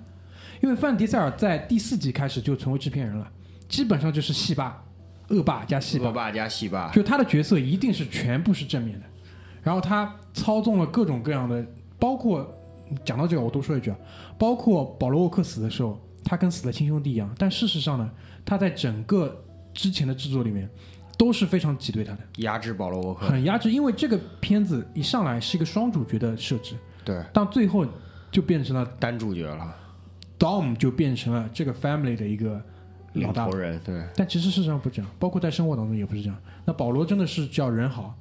[0.63, 3.31] 因为范迪塞尔在第四集开始就成为制片人了，
[3.69, 4.83] 基本上就是戏霸、
[5.29, 9.07] 恶霸加戏霸恶，霸加戏霸，就他的角色一定是全部是正面的，
[9.63, 11.67] 然后他操纵了各种各样的，
[11.99, 12.56] 包括
[13.05, 13.97] 讲到这个我多说一句啊，
[14.39, 18.11] 包括保罗沃克死的时候，他跟死了亲兄弟一样，但事实上呢，
[18.45, 20.69] 他在整个之前的制作里面
[21.19, 23.27] 都是非常挤兑他的，压制保罗沃克。
[23.27, 27.87] 很压制，因为这个片子一上来是一个双主角的设置，对，到最后
[28.31, 29.75] 就变成了单主角了
[30.39, 32.61] ，Dom 就变成了这个 family 的一个
[33.15, 36.39] 老大人，对但其实事实上不这样，包括在生活当中也不是这样。
[36.65, 38.15] 那保罗真的是叫人好，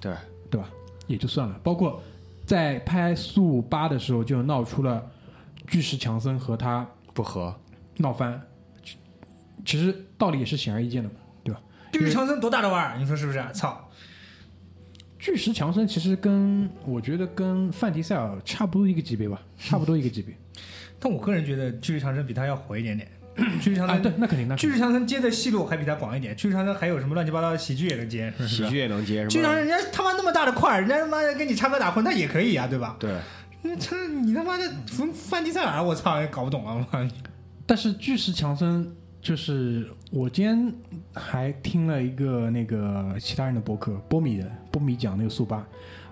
[0.00, 0.14] 对，
[0.50, 0.68] 对吧？
[1.06, 1.58] 也就算了。
[1.62, 2.02] 包括
[2.46, 5.10] 在拍《速八》的时候，就闹出了
[5.66, 7.54] 巨石强森和他不和。
[7.96, 8.40] 闹翻，
[8.84, 8.96] 其
[9.64, 11.60] 其实道理也是显而易见的嘛，对吧？
[11.92, 13.44] 巨石强森多大的腕儿，你说是不是？
[13.52, 13.90] 操！
[15.18, 20.36] 巨石强森其实跟我觉得跟范迪塞尔差不多一个级别吧，差不多一个级别。
[21.00, 23.10] 但我个人觉得巨石强森比他要火一点点。
[23.36, 29.66] 啊，巨石强森对，那肯定，的巨石强森接的戏路还比他广一点，巨石强森还有什么乱七八糟的喜剧也能接，是是喜剧也能接，巨石强森？
[29.66, 32.96] 人家他妈那么大的块儿，人家他妈的跟你插科打诨，他也可以啊，对吧？
[32.98, 33.10] 对，
[33.62, 36.86] 那这你他妈的范范迪塞尔，我操，也搞不懂啊！
[36.92, 37.08] 我
[37.66, 40.72] 但是巨石强森就是我今天
[41.12, 45.66] 还听了一个那个其他人的博客，波米的波米讲那个速八，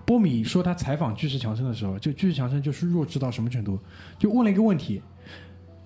[0.05, 3.79] 波米说他采访巨石强森的时候，就巨石强森就是弱智到什么程度，
[4.19, 5.01] 就问了一个问题，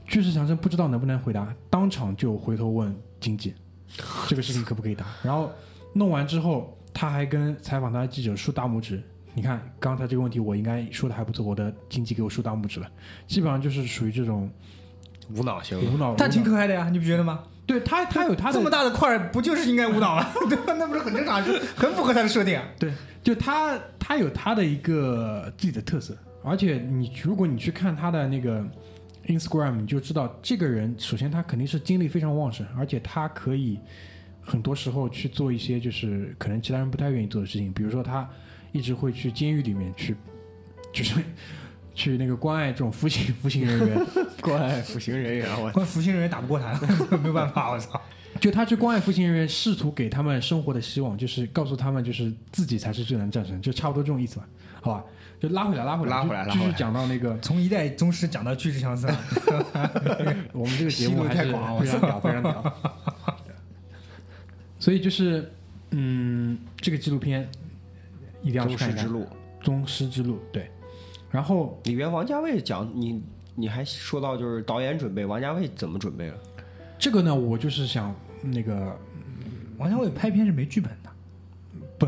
[0.09, 3.53] 巨石强森不知道能不能回答，当场就回头问经纪
[4.27, 5.51] 这个事情可不可以答，然后
[5.93, 9.01] 弄完之后，他还跟采访他的记者竖大拇指。
[9.35, 12.89] 你看，刚才这个问题我应该说的还不错，我的经纪给我竖大拇指了，
[13.27, 14.49] 基本上就是属于这种
[15.35, 16.15] 无脑型无脑。
[16.17, 17.43] 他挺可爱的呀，你不觉得吗？
[17.67, 20.25] 对他，他有他的这么大的块儿，不就是应该舞蹈吗？
[20.49, 20.73] 对吧？
[20.73, 22.63] 那不是很正常，是很符合他的设定啊。
[22.79, 22.91] 对，
[23.21, 28.65] 就他他有他的一个自己的特色，而且你如果你去看他的那个
[29.29, 33.79] Instagram，你就知道这个人首先他肯定是精力非常旺盛，而且他可以
[34.41, 38.27] 很多时候去做一些就是可能其他人不太愿意做的事情，比如说他
[38.71, 40.15] 一直会去监狱里面去，
[40.91, 41.21] 就是
[41.93, 44.05] 去那个关爱这种服刑服刑人员，
[44.41, 46.73] 关爱服刑人员，我关服刑人员打不过他，
[47.17, 48.01] 没有办法，我操！
[48.39, 54.47] 就他去关爱服刑人员，试图给他们生活的希望，就是告诉他们，就是自己才是最能战胜，就差不多这种意思吧，
[54.81, 55.03] 好吧？
[55.39, 59.09] 就拉回来，拉回来，拉回来就继续讲到那个从一代宗师讲到巨石强森，
[60.51, 62.73] 我们这个节目还是太广了非常屌，非常屌。
[64.77, 65.49] 所以就是，
[65.91, 67.49] 嗯，这个纪录片
[68.41, 69.27] 一定要去看一看《宗师之路
[69.61, 70.35] 宗师之路》。
[70.51, 70.69] 对，
[71.31, 73.21] 然后里边王家卫讲你，
[73.55, 76.35] 你还说到就是导演准备，王家卫怎么准备了？
[76.97, 78.97] 这个呢，我就是想那个，
[79.77, 81.09] 王家卫拍片是没剧本的，
[81.97, 82.07] 不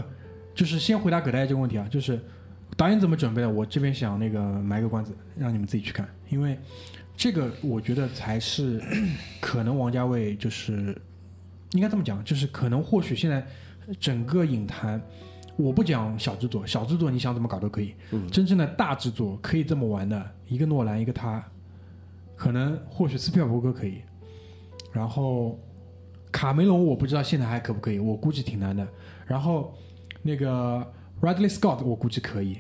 [0.53, 2.19] 就是先回答葛大爷这个问题啊，就是
[2.77, 3.49] 导演怎么准备的？
[3.49, 6.57] 我这边想那个埋个关子，让你们自己去看，因为
[7.15, 8.81] 这个我觉得才是
[9.39, 10.99] 可能王家卫就是
[11.71, 13.45] 应该这么讲，就是可能或许现在
[13.99, 15.01] 整个影坛，
[15.57, 18.29] 我不讲小制作，小制作你想怎么搞都可以，嗯。
[18.29, 21.43] 真正的大制作可以这么玩的，一个诺兰，一个他，
[22.35, 24.01] 可能或许斯皮尔伯格可以，
[24.91, 25.59] 然后
[26.31, 28.87] 卡梅隆我不知道现在还可不可以，我估计挺难的。
[29.27, 29.73] 然后
[30.21, 30.85] 那个
[31.21, 32.59] Ridley Scott 我估计可以，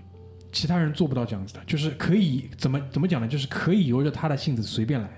[0.51, 3.27] 其他人做不到这样子的，就是可以怎么怎么讲呢？
[3.27, 5.09] 就是可以由着他的性子随便来，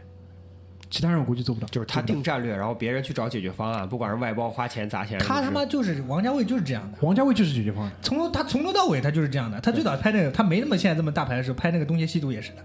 [0.90, 1.68] 其他人我估计做不到。
[1.68, 6.98] 就是他定战略，然后别人去找解决方案，不管是外包花钱砸钱，他他妈就是王家卫就是这样的。
[7.02, 9.60] 王家卫就是解决方案，从头他从头到尾他就是这样的。
[9.62, 12.64] 他最早拍那个，他没那么现在这么大牌的时候，拍那个《东邪西毒》也是的。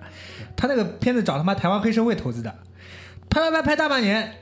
[0.56, 2.54] 他那个片子找他妈台湾黑社会投资的，
[3.30, 4.32] 拍拍拍拍大半年，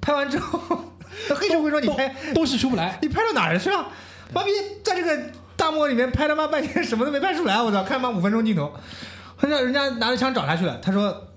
[0.00, 0.92] 拍完之后，
[1.28, 2.98] 那黑社会说你拍都是出不来。
[3.02, 3.86] 你拍到哪儿去了？
[4.32, 4.50] 妈逼，
[4.82, 7.82] 在这个大漠里面拍他妈半天，什么都没拍出来，我操！
[7.82, 8.72] 看他妈五分钟镜头，
[9.40, 11.28] 人家人家拿着枪找他去了，他说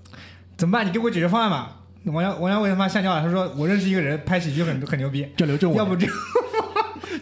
[0.56, 0.86] 怎么办？
[0.86, 1.76] 你给我解决方案吧。
[2.06, 6.14] 王家王家卫他妈吓尿了，他说我认识一个人拍喜剧很很牛逼，叫刘正伟，要不这样。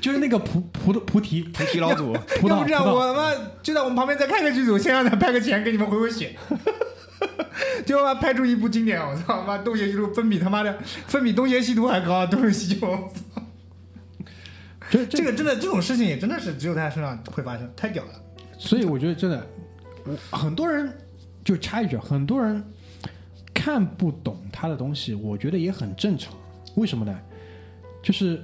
[0.01, 2.13] 就是那个菩菩菩提菩提老祖，
[2.47, 6.37] 要不这样，我他妈就在我们旁边再开个剧组，先让他拍个钱，给你们回回血。
[7.85, 12.87] 结果他妈拍出一部经典，我操妈《东邪西毒》分比他妈的分比《东邪西毒》还高，《东邪西毒》
[14.91, 18.11] 这这个真的这种事情也真的是只有在他身上会发生，太屌了。
[18.59, 19.47] 所以我觉得真的，
[20.05, 20.93] 我很多人
[21.45, 22.65] 就插一句，很多人
[23.53, 26.33] 看不懂他的东西，我觉得也很正常。
[26.77, 27.21] 为什么呢？
[28.03, 28.41] 就是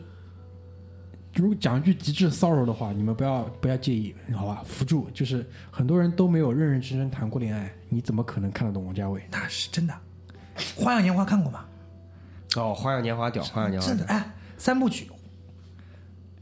[1.35, 4.62] 如果讲一句极致骚扰的话，你们不要不要介意，好吧？
[4.64, 9.23] 辅助就是很多人都没有认认真真谈过恋爱，你怎么可能看得懂王家卫？
[9.31, 9.94] 那是真的，
[10.81, 11.64] 《花样年华》看过吗？
[12.57, 15.11] 哦，《花样年华》屌，《花样年华真》的哎，三部曲，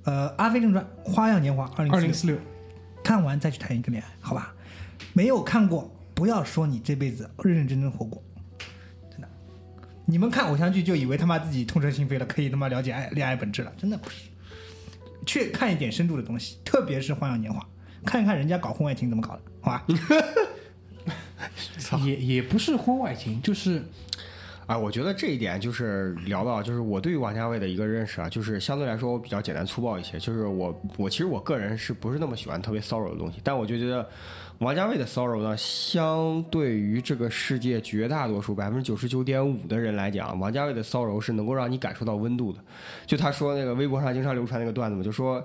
[0.05, 2.37] 呃，《阿飞正传》《花样年华》二零二零四六，
[3.03, 4.55] 看完再去谈一个恋爱，好吧？
[5.15, 8.23] 没有看过，不要说你这辈子认认真真活过，
[9.11, 9.29] 真的。
[10.05, 14.29] 你们看偶像剧就以为他妈自己痛彻心扉了，可以他妈了解爱恋爱本质了，真的不是。
[15.27, 17.61] 去看一点深度的东西，特别是《花样年华》，
[18.05, 19.87] 看一看人家搞婚外情怎么搞的，好吧？
[22.05, 23.83] 也也不是婚外情，就是
[24.67, 34.09] 啊，我觉得这一点就是聊到，就是我对于王家卫的一个认识啊，就是相对来说我比较简单粗暴一些，就是我我其实我个人是不是那么喜欢特别骚扰的东西，但我就觉得
[34.63, 42.61] 王家卫的骚扰呢，相对于这个世界绝大多数百分之九十九点五的人来讲，王家卫的骚扰是能够让你感受到温度的。
[43.05, 45.45] 就他说那个微博上经常流传那个段子嘛，就说。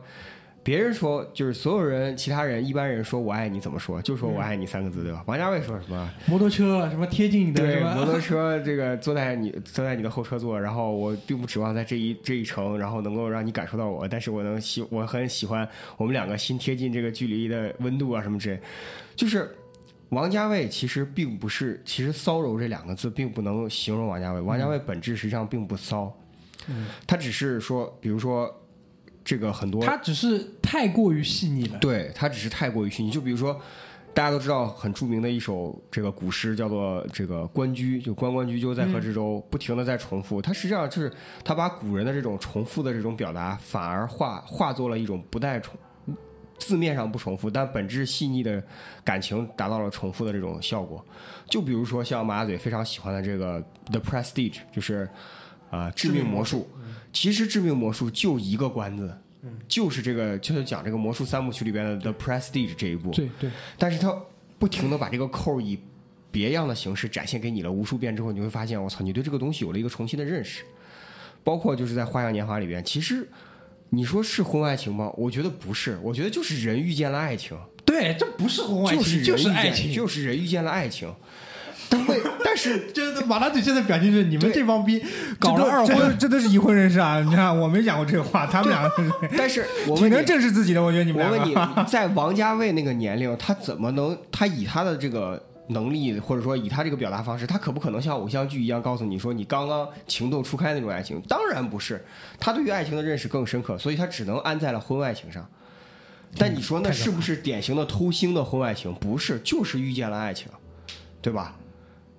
[0.67, 4.01] 别人说就是所有人，其他人一般人说我爱你怎么说？
[4.01, 5.23] 就说我爱你三个字，对吧？
[5.25, 6.11] 王家卫说什么？
[6.25, 18.59] 摩托车什么贴近你的对摩托 车这个坐在你坐在你的后车座，然后我并不指望在这一这一程，然后能够让你感受到我，但是我能喜我很喜欢我们两个心贴近这个距离的温度啊什么之类，
[19.15, 19.49] 就是
[20.09, 24.41] 王家卫其实并不是，其实“骚柔”这两个字并不能形容王家卫。
[24.41, 26.13] 王家卫本质实际上并不骚，
[27.07, 28.53] 他只是说，比如说
[29.25, 31.79] 这个很多，他只是太过于细腻了。
[31.79, 33.09] 对它只是太过于细腻。
[33.09, 33.57] 就比如说，
[34.13, 40.41] 大家都知道很著名的一首这个古诗，叫做这个《关雎》，就“关关雎鸠，在河之洲”，不停的在重复。
[40.41, 41.09] 它实际上就是
[41.43, 45.73] 他把古人的这种重复的这种表达，反而化化作了一种不带重。
[46.57, 48.61] 字面上不重复，但本质细腻的
[49.03, 51.05] 感情达到了重复的这种效果。
[51.47, 55.07] 就比如说像马嘴非常喜欢的这个《The Prestige》，就是
[55.69, 56.67] 啊，致命魔术。
[57.13, 59.15] 其实致命魔术就一个关字，
[59.67, 63.11] 就是这个就是讲这个魔术三部曲里边的《The Prestige》这一部。
[63.11, 63.49] 对对。
[63.77, 64.15] 但是他
[64.57, 65.79] 不停的把这个扣以
[66.31, 70.63] 别样的形式展现给你了无数遍之后，你会发现，我操，你对这个东西有了一个重新的认识。
[71.43, 73.27] 包括就是在《花样年华》里边，其实。
[73.89, 75.09] 你说是婚外情吗？
[75.15, 77.57] 我觉得不是，我觉得就是人遇见了爱情。
[77.85, 81.09] 对，这不是婚外情，就是爱情，就是人遇见了爱情。
[81.89, 85.03] 但为 但是，这马大嘴现在表情是你们这帮逼
[85.39, 87.19] 搞了二婚，这都是已婚人士啊！
[87.21, 88.89] 你看，我没讲过这个话，他们俩。
[89.37, 91.25] 但是， 我挺能正视自己的，我觉得你们。
[91.25, 91.55] 我问你，
[91.87, 94.17] 在王家卫那个年龄，他怎么能？
[94.31, 95.41] 他以他的这个。
[95.69, 101.21] 能力，或者说以他这个表达方式，他可不可能像偶像剧一样告诉你说你刚刚情窦初开那种爱情？
[101.27, 102.01] 当然不是，
[102.39, 105.45] 他对于爱情的认识更深刻，所以他只能安在了婚外情上。
[106.37, 108.95] 但你说那是不是典型的偷腥的婚外情？
[108.95, 110.47] 不是，就是遇见了爱情，
[111.21, 111.53] 对吧？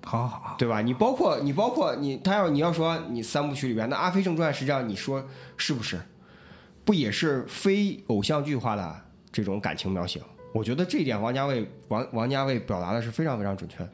[0.05, 0.81] 好好好，对吧？
[0.81, 5.25] 你包括你包括你，他要你要说你三部曲里边那《阿飞正传》，实际上你说
[5.57, 6.01] 是不是？
[6.85, 8.97] 不也是非偶像剧化的
[9.31, 10.21] 这种感情描写？
[10.55, 13.87] 我觉得这一点，王家卫王王家卫表达的是非常非常准确。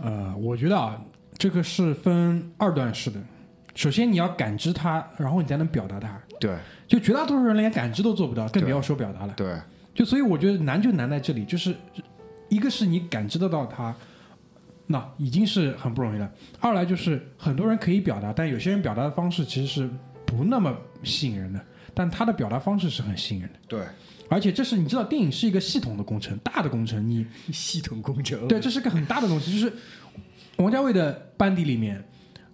[0.00, 1.00] 呃，我觉得啊，
[1.36, 3.18] 这个是分二段式的。
[3.74, 6.16] 首先你要感知它，然后你才能表达它。
[6.38, 6.56] 对，
[6.86, 9.34] 就绝大多数人连感知都做不到，更不要说表达了。
[9.36, 9.58] 对，
[9.92, 11.74] 就所以我觉得难就难在这里，就是
[12.48, 13.92] 一个是你感知得到它，
[14.86, 16.30] 那已经是很不容易了。
[16.60, 19.90] 二来就是很多人可以表达，但有些人表达的方式其实是
[20.24, 23.58] 不那么吸引人的，但他的表达方式是很吸引人的。
[23.68, 23.80] 对。
[24.30, 27.06] 而且这是你知道，电影是一个系统的工程，大的工程。
[27.08, 29.52] 你系统工程，对，这是个很大的东西。
[29.58, 29.72] 就是
[30.56, 32.02] 王家卫的班底里面，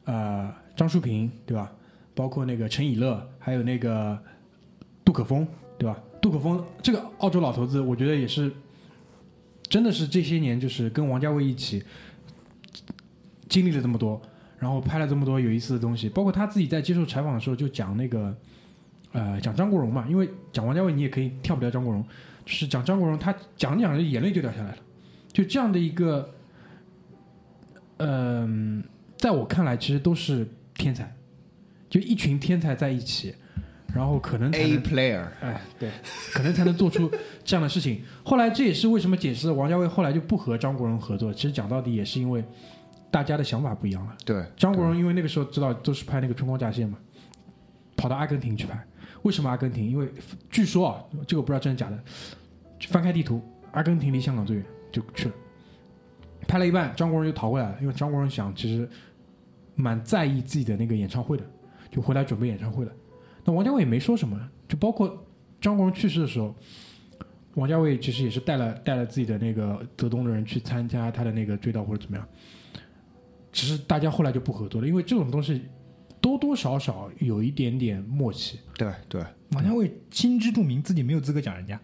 [0.05, 1.71] 呃，张淑平对吧？
[2.13, 4.19] 包括那个陈以乐，还有那个
[5.05, 5.47] 杜可风
[5.79, 5.97] 对吧？
[6.21, 8.53] 杜可风这个澳洲老头子，我觉得也是，
[9.69, 11.83] 真的是这些年就是跟王家卫一起
[13.51, 14.19] 经历了这么多，
[14.59, 16.09] 然后拍了这么多有意思的东西。
[16.09, 18.35] 包括他自己在接受采访的时候就讲那个。
[19.13, 22.01] 呃，讲张国荣嘛，因为讲王家卫你也可以跳不掉张国荣，
[22.45, 24.77] 就是讲张国荣，他讲着讲着眼泪就掉下来了，
[25.33, 26.33] 就这样的一个，
[27.97, 28.85] 嗯，
[29.17, 31.13] 在我看来其实都是天才，
[31.89, 33.35] 就一群天才在一起，
[33.93, 35.91] 然后可能 A player，哎，对，
[36.33, 37.11] 可能才能做出
[37.43, 38.05] 这样的事情。
[38.23, 42.45] 后来这也是为什么解释王家卫后来就不和张国荣合作，其实讲到底也是因为
[43.11, 44.17] 大家的想法不一样了。
[44.25, 46.97] 对，张国荣因为那个时候知道都是拍那个《春光乍泄》嘛，
[47.97, 48.83] 跑到阿根廷去拍。
[49.23, 49.89] 为什么阿根廷？
[49.91, 50.09] 因为
[50.51, 51.99] 据说啊，这个不知道真的假的。
[52.89, 53.43] 翻开地图，
[53.73, 55.35] 阿根廷离香港最远，就去了。
[56.49, 58.89] 拍了一半，张国荣就逃回来了，因为张国荣想其实
[59.75, 61.45] 蛮在意自己的那个演唱会的，
[61.91, 62.93] 就回来准备演唱会了。
[63.45, 65.23] 那王家卫也没说什么，就包括
[65.61, 66.55] 张国荣去世的时候，
[67.55, 72.27] 王家卫其实也是带了带了自己的那个泽东的人去参加他的那个追悼或者怎么样。
[73.53, 75.63] 只是大家后来就不合作了，因为这种东西。
[76.23, 78.61] 多多少少有一点点默契。
[78.77, 81.81] 对对，王家卫心知肚明，自己没有资格讲人家，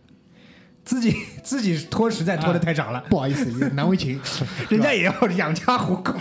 [0.84, 1.10] 自己
[1.42, 4.20] 自己拖实在拖得太长了，不好意思，难为情。
[4.68, 6.18] 人家也要养家糊口，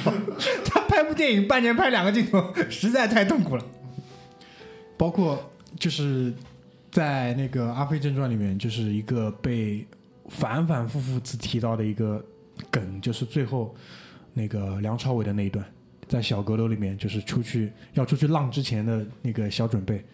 [0.64, 3.66] 他拍部电影半年拍两个镜头，实在太痛苦了。
[4.96, 6.34] 包括就是
[6.90, 9.86] 在那个《阿飞正传》里面，就是一个被
[10.30, 12.26] 反反复复次提到的一个
[12.72, 13.76] 梗，就是最后
[14.36, 15.66] 那个梁朝伟的那一段。
[16.08, 20.06] 在小阁楼里面，就是出去要出去浪之前的那个小准备，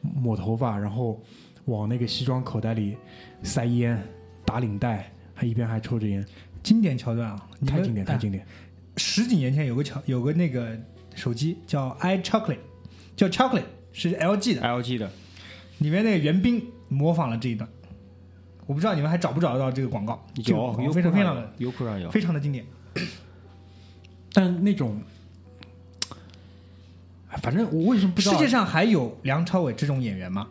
[0.00, 1.22] 抹头发，然后
[1.66, 2.96] 往那个西装口袋里
[3.44, 4.02] 塞烟，
[4.44, 6.26] 打领带，还一边还抽着烟，
[6.60, 7.48] 经典桥段啊！
[7.64, 8.44] 太经典，太经典。
[8.96, 10.76] 十几年前有个桥，有个那个
[11.14, 12.58] 手机叫 i chocolate，
[13.14, 13.62] 叫 chocolate，
[13.92, 15.08] 是 LG 的，LG 的，
[15.78, 17.70] 里面那个袁冰模仿了这一段，
[18.66, 20.20] 我不知道你们还找不找得到这个广告？
[20.46, 22.64] 有，非常非常的，优酷上有，非常的经典。
[24.38, 25.00] 但那种。
[27.42, 28.34] 反正我为什么不知道？
[28.34, 30.46] 世界上还有梁朝伟这种演员吗？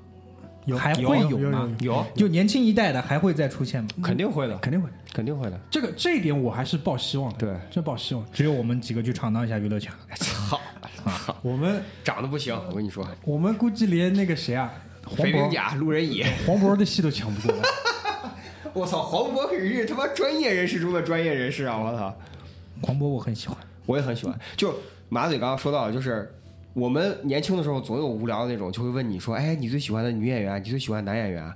[0.66, 1.74] 有还会有吗？
[1.80, 3.90] 有，就年轻一代的还会再出现吗？
[4.04, 5.58] 肯定会的，肯定会，肯定会的。
[5.72, 7.38] 这个这一点我还是抱希望的。
[7.40, 8.26] 对，真抱希望。
[8.34, 9.92] 只有我们几个去闯荡一下娱乐圈。
[10.16, 10.60] 操！
[11.42, 13.08] 我们长得不行，我跟你说。
[13.24, 14.72] 我们估计连那个谁啊，
[15.06, 17.64] 黄渤甲、路人乙、黄渤的戏都抢不过来。
[18.74, 21.78] 我操，黄渤可是他妈专业人士中的专业人士啊！
[21.78, 22.16] 我操，
[22.82, 23.58] 黄渤我很喜欢，
[23.88, 24.40] 我也很喜欢。
[24.56, 24.76] 就
[25.10, 26.32] 马嘴刚刚说到，就是
[26.74, 31.52] 我们年轻的时候总有无聊的那种，就会问你说：“哎，你最喜欢的女演员，你最喜欢男演员？”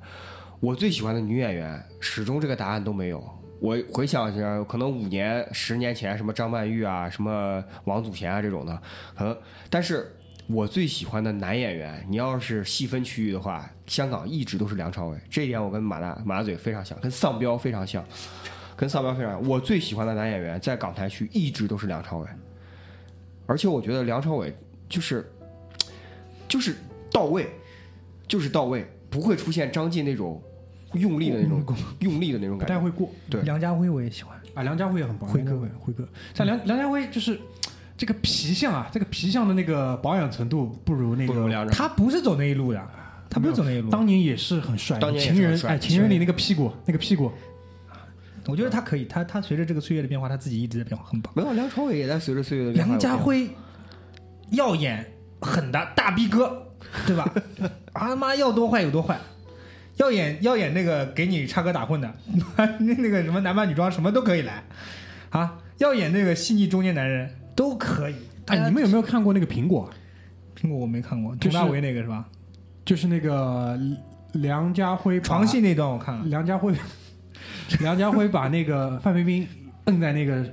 [0.59, 3.23] 我最喜欢的女演员，始终这个答案都没有。
[3.59, 8.81] 我回想一下，可能五年、十年前，什么张曼玉啊，什么王祖贤啊这种的，
[9.15, 9.37] 可能，
[9.69, 10.15] 但是
[10.47, 18.03] 我最喜欢的男演员，你要是细分区域的话，香港一直都是梁朝伟，这一点我跟马大马大嘴非常像，跟丧彪非常像，
[18.75, 19.41] 跟丧彪非常。
[19.47, 22.27] 我最喜欢的男演员在港台区一直都是梁朝伟，
[23.45, 24.55] 而且我觉得梁朝伟
[24.89, 25.31] 就是
[26.47, 26.75] 就是
[27.11, 27.47] 到位，
[28.27, 30.41] 就是到位，不会出现张晋那种
[30.93, 31.63] 用力的那种
[31.99, 32.73] 用力的那种感觉。
[32.73, 34.63] 不太会过对梁家辉我也喜欢，啊。
[34.63, 37.39] 梁家辉也很棒，辉哥辉，哥，像梁梁家辉就是
[37.97, 41.65] 这个皮相啊，这个皮相的那个保养程度不如那个。
[41.71, 42.87] 他不是走那一路的，
[43.29, 43.89] 他不是走那一路。
[43.89, 47.31] 当年也是很帅，当年很帅情人哎，情人里那个屁股，那个屁股，
[48.47, 51.33] 我觉得他可以，他他随着这个岁月的变化，他自己一直在变化，很棒。
[51.35, 52.99] 没有梁朝伟也在随着岁月的变化梁。
[52.99, 53.49] 家辉
[54.51, 55.05] 要演
[55.39, 56.67] 狠的大逼哥，
[57.05, 57.31] 对吧？
[57.93, 59.17] 啊他妈要多坏有多坏，
[59.97, 62.13] 要演要演那个给你插科打诨的，
[62.79, 64.63] 那个什么男扮女装什么都可以来
[65.29, 65.57] 啊。
[65.77, 68.15] 要演那个细腻中年男人都可以。
[68.47, 69.89] 哎，你们有没有看过那个苹果？
[70.59, 72.25] 苹果我没看过，就是佟大为那个是吧？
[72.85, 73.79] 就是那个
[74.33, 76.73] 梁家辉床戏那段我看了，梁家辉，
[77.79, 79.47] 梁家辉把那个范冰冰
[79.85, 80.43] 摁在那个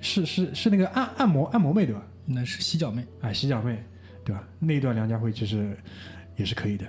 [0.00, 2.02] 是是是那个按按摩按摩妹对吧？
[2.26, 3.04] 那是洗脚妹。
[3.20, 3.82] 啊，洗脚妹
[4.24, 4.42] 对吧？
[4.58, 5.76] 那一段梁家辉其实
[6.36, 6.86] 也是可以的。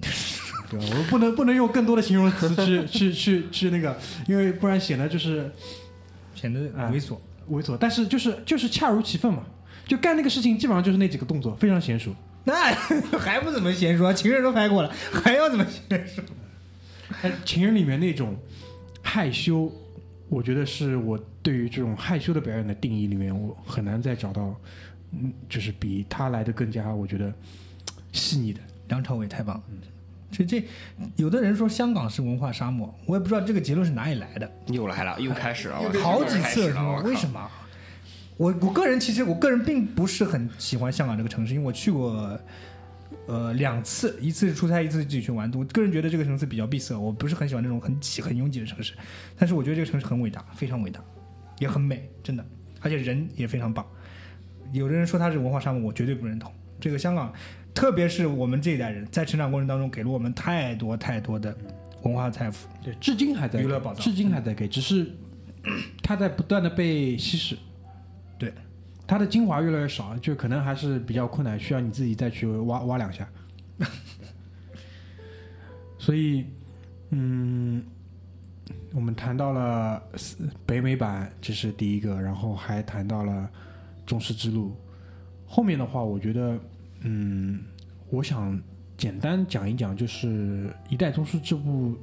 [0.70, 0.86] 对吧？
[0.90, 5.50] 我们不能不能用更多的形容词去去去去那个，因为不然显得就是
[6.34, 7.16] 显得啊猥琐。
[7.50, 7.76] 猥琐。
[7.78, 9.42] 但是就是就是恰如其分嘛，
[9.86, 12.14] 就干那个事情基本上就是那几个动作，非常娴熟。
[12.44, 12.72] 那
[13.18, 14.12] 还不怎么娴熟啊？
[14.12, 16.22] 情人都拍过了，还要怎么娴熟？
[17.22, 18.36] 哎，情人里面那种
[19.02, 19.72] 害羞，
[20.28, 24.54] 我觉得是我对于这种害羞的表演的定义里面，我很难再找到，
[25.12, 27.32] 嗯，就是比他来的更加我觉得
[28.12, 28.60] 细腻的。
[28.88, 29.62] 梁朝伟太棒了。
[30.32, 30.64] 这这，
[31.16, 34.50] 有的人说香港是文化沙漠，我也不知道这个结论是哪里来的。
[34.66, 37.50] 又来了，又开始了，好几次了，说为什么？
[38.36, 42.38] 我我个人其实我个人并不是很喜欢香港这个城市，因为我去过
[43.30, 45.48] 呃两次，一次是出差，一次是自己去玩。
[45.54, 48.92] 我个人觉得这个城市比较闭塞，我不是很喜欢那种很挤、很拥挤的城市。
[49.38, 51.00] 但是我觉得这个城市很伟大，非常伟大，
[51.60, 52.44] 也很美，真的，
[52.80, 53.86] 而且人也非常棒。
[54.72, 56.52] 有的人说它是文化沙漠，我绝对不认同。
[56.80, 57.32] 这个香港，
[57.72, 61.56] 特别是我们这一代人，在成长过程当中给了我们太多太多的
[62.02, 62.68] 文化财富。
[62.82, 65.08] 对，至今还在给娱乐宝藏至今还在给，只是
[66.02, 67.56] 它在不断的被稀释。
[68.36, 68.52] 对，
[69.10, 73.28] 它的精华越来越少，就可能还是比较困难，需要你自己再去挖挖两下。
[75.98, 76.44] 所以，
[77.08, 77.82] 嗯，
[78.94, 80.00] 我们谈到了
[80.64, 83.32] 北美版，这是第一个，然后还谈到了
[84.08, 84.68] 《中世之路》。
[85.44, 86.56] 后面的话，我觉得，
[87.00, 87.58] 嗯，
[88.10, 88.56] 我想
[88.96, 91.98] 简单讲一讲，就是《一代宗师》这部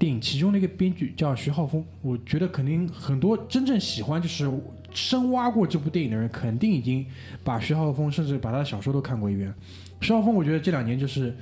[0.00, 1.86] 电影其中的一个编剧叫徐浩峰。
[2.02, 4.50] 我觉得肯定很多真正喜欢就是
[4.94, 7.04] 深挖过这部电影的人，肯定已经
[7.42, 9.52] 把徐浩峰甚至把他的小说都看过一遍。
[10.00, 11.36] 徐浩峰，我觉得这两年就是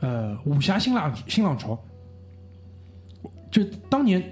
[0.00, 1.78] 呃武侠新浪新浪潮，
[3.50, 4.22] 就当年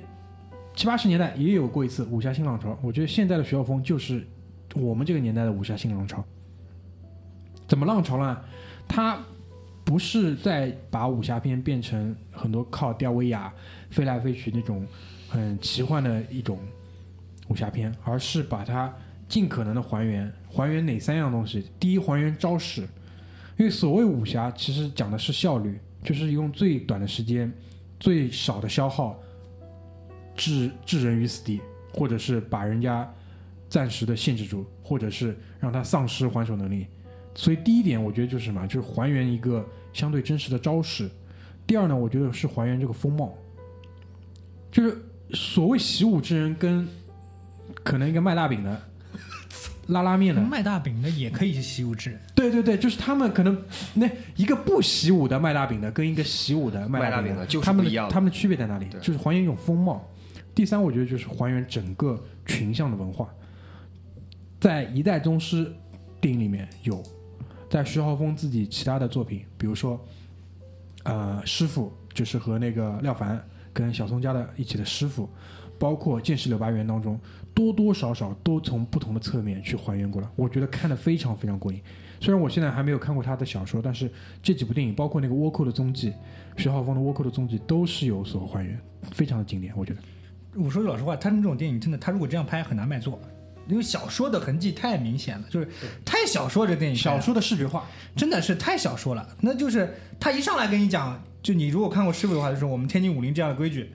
[0.75, 2.79] 七八十年代也有过一次武侠新浪潮。
[2.83, 4.27] 我觉得现在的徐浩峰就是
[4.75, 6.25] 我们这个年代的武侠新浪潮。
[7.67, 8.39] 怎么浪潮呢？
[8.89, 9.19] 他
[9.85, 13.53] 不是在把武侠片变成很多靠吊威亚
[13.91, 14.87] 飞来飞去那种
[15.29, 16.59] 很奇幻的一种
[17.49, 18.95] 武侠片，而是把它
[19.29, 20.33] 尽可能的还原。
[20.51, 21.65] 还原哪三样东西？
[21.79, 22.83] 第一，还原招式，
[23.57, 27.53] 因为所谓武侠其实讲的是效率，就是用最短的时间、
[28.01, 29.19] 最少的消耗
[30.35, 31.61] 置置人于死地，
[31.93, 33.09] 或者是把人家
[33.69, 36.87] 暂时的限制住，或者是让他丧失还手能力。
[37.35, 41.09] 所以第一点，我觉得就是什么，就是还原一个相对真实的招式。
[41.67, 43.35] 第二呢，我觉得是还原这个风貌，
[44.73, 44.97] 就是
[45.33, 46.89] 所谓习武之人跟
[47.83, 48.81] 可能一个卖大饼的、
[49.89, 53.63] 拉拉面的，卖大饼的也可以是习武之人，对对对，就是他们可能
[53.95, 58.87] 那一个不习武的卖大饼的，跟一个习武的卖大饼的就是他们不一样的他们的区别在哪里？
[59.01, 60.07] 就是还原一种风貌。
[60.55, 63.29] 第三，我觉得就是还原整个群像的文化。
[64.61, 65.65] 在《一代宗师》
[66.21, 67.01] 电影里面有，
[67.71, 70.05] 在徐浩峰自己其他的作品，比如说，
[71.05, 73.41] 呃，师傅就是和那个廖凡
[73.73, 75.31] 跟小松家的一起的师傅，
[75.79, 77.19] 包括《剑士柳八元》当中，
[77.55, 81.81] 多多少少都从不同的侧面去还原过来，我觉得看得非常非常过瘾。
[82.21, 84.11] 虽然我现在还没有看过他的小说，但是
[84.43, 86.13] 这几部电影，包括那个倭寇的踪迹，
[86.57, 88.79] 徐浩峰的倭寇的踪迹，都是有所还原，
[89.13, 90.01] 非常的经典，我觉得。
[90.55, 93.21] 我说句老实话，他们这种电影真的，他如果这样拍很难卖座，
[93.69, 95.69] 因为小说的痕迹太明显了，就是
[96.05, 99.29] 太小说这电影小说的视觉化，真的是太小说了。
[99.41, 103.93] 那就是他一上来跟你讲，就你如果看过师傅的话，就是我们天津武林这样的规矩，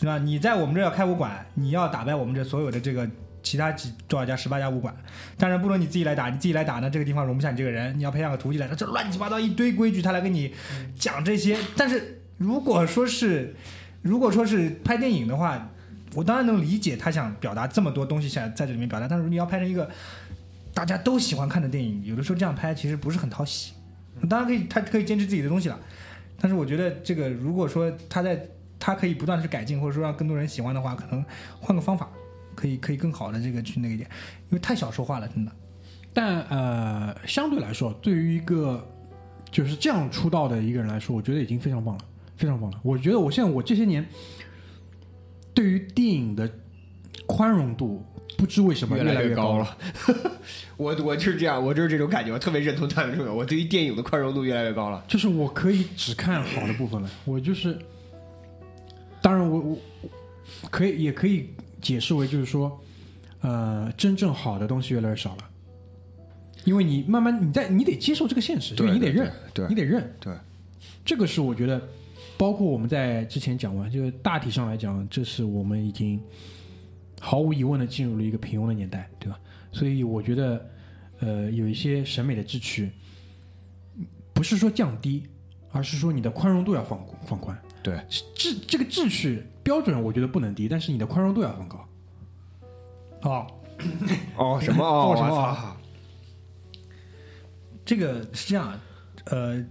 [0.00, 0.16] 是吧？
[0.16, 3.06] 你在我们这儿要开武馆，你要打败我们这所有的这个
[3.42, 4.96] 其他几多少家十八家武馆，
[5.36, 10.54] 当然不能你自己来打，你自己来打呢，这个地方容不下你这个人，你要培养个徒弟来，这乱七八糟一堆规矩，他来跟你
[10.98, 11.54] 讲这些。
[11.76, 13.54] 但是如果说是
[14.00, 15.70] 如果说是拍电影的话，
[16.14, 19.90] 我当然能理解他想表达这么多东西想在这里面表达，但是你要拍成一个
[20.72, 23.74] 大家都喜欢看的电影，有的时候这样拍其实不是很讨喜。
[24.30, 25.78] 当然可以，他可以坚持自己的东西了，
[26.40, 28.46] 但是我觉得这个如果说他在
[28.80, 31.24] 他可以不断的去改进，或者说让更多人喜欢的话，可能
[31.60, 32.10] 换个方法，
[32.56, 34.10] 可以可以更好的这个去那个一点，
[34.48, 35.52] 因为太小说化了，真的。
[36.12, 38.84] 但呃，相对来说，对于一个
[39.50, 42.00] 就是这样出道的一个人来说，我觉得已经非常棒了，
[42.36, 42.80] 非常棒了。
[42.82, 44.04] 我觉得我现在我这些年
[45.54, 46.50] 对于电影的
[47.26, 48.04] 宽容度，
[48.36, 49.76] 不知为什么越来越高了。
[50.76, 55.04] 我我就是这样，我就是这种感觉，我特别认同他的这种，我对于电影的宽容度越来越高了。
[55.06, 57.78] 就是我可以只看好的部分了，我就是，
[59.22, 59.78] 当然我我
[60.62, 61.50] 我可以也可以
[61.80, 62.80] 解释为就是说，
[63.40, 65.50] 呃，真正好的东西越来越少了，
[66.64, 70.34] 因为你慢慢你在你得接受这个现实，因为你得认，对你得认，对，
[71.04, 71.80] 这个是我觉得，
[72.36, 76.20] 包括我们在之前讲完，就是大体上来讲，这是我们已经
[77.20, 79.38] 毫无疑问的进入了一个平庸的年代，对吧？
[79.72, 80.66] 所以我觉得，
[81.20, 82.90] 呃，有一些审美的志趣，
[84.32, 85.22] 不是说降低，
[85.70, 87.56] 而是说你的宽容度要放放宽。
[87.82, 91.88] 对，秩这个秩序标准，我觉得不能低，但是你的宽容度要很高。
[93.22, 93.46] 哦，
[94.36, 94.84] 哦什么？
[94.84, 95.28] 哦 哦什么？
[95.28, 95.52] 我操。
[95.52, 95.76] 哦。
[97.84, 98.78] 这个是这样，
[99.24, 99.56] 呃，《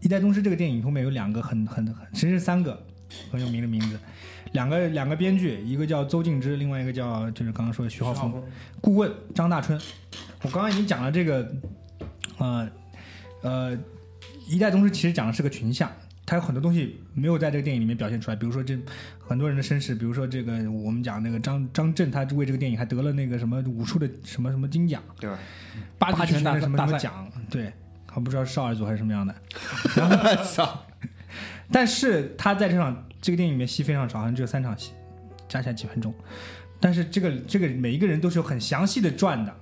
[0.00, 2.80] 一代宗师》这个电影后面有两个很很很，其实是三个
[3.30, 3.98] 很有名的名字，
[4.52, 8.40] 两个两个编剧，一个叫邹静之，另外一个叫就是刚刚说的徐浩峰，
[8.80, 9.80] 顾问张大春。
[10.42, 11.52] 我刚刚已经讲了这个，
[12.38, 12.68] 呃
[13.42, 13.76] 呃，
[14.46, 15.90] 《一代宗师》其实讲的是个群像，
[16.24, 18.78] 它有很多东西没有在这个电影里面表现出来，比如说这
[19.18, 25.02] 很多人的身世，比如说这个我们讲那个张张震，他为这个电影还得了那个什么武术的什么什么金奖。
[25.18, 25.38] 对吧？
[25.98, 27.72] 八八极拳大的什么，什么奖，对，
[28.06, 29.34] 还不知道是少儿组还是什么样的。
[30.44, 30.86] 操，
[31.70, 34.92] 但是他在这场这个电影里面戏非常少，好像只有三场戏，
[35.48, 36.14] 加起来几分钟。
[36.78, 39.54] 但是这个这个每一个人都是有很详细的传的，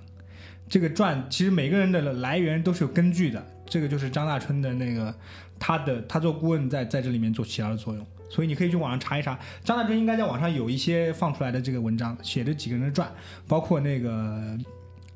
[0.69, 3.43] 这个传其实每个人的来源都是有根据的。
[3.67, 5.15] 这个就是张大春的那个
[5.61, 13.07] 他的他做顾问在在这里面做起到的作用，所以你可以去网上查一查，张大春应该在网上有一些放出来的这个文章，写着几个人的传，
[13.47, 14.57] 包括那个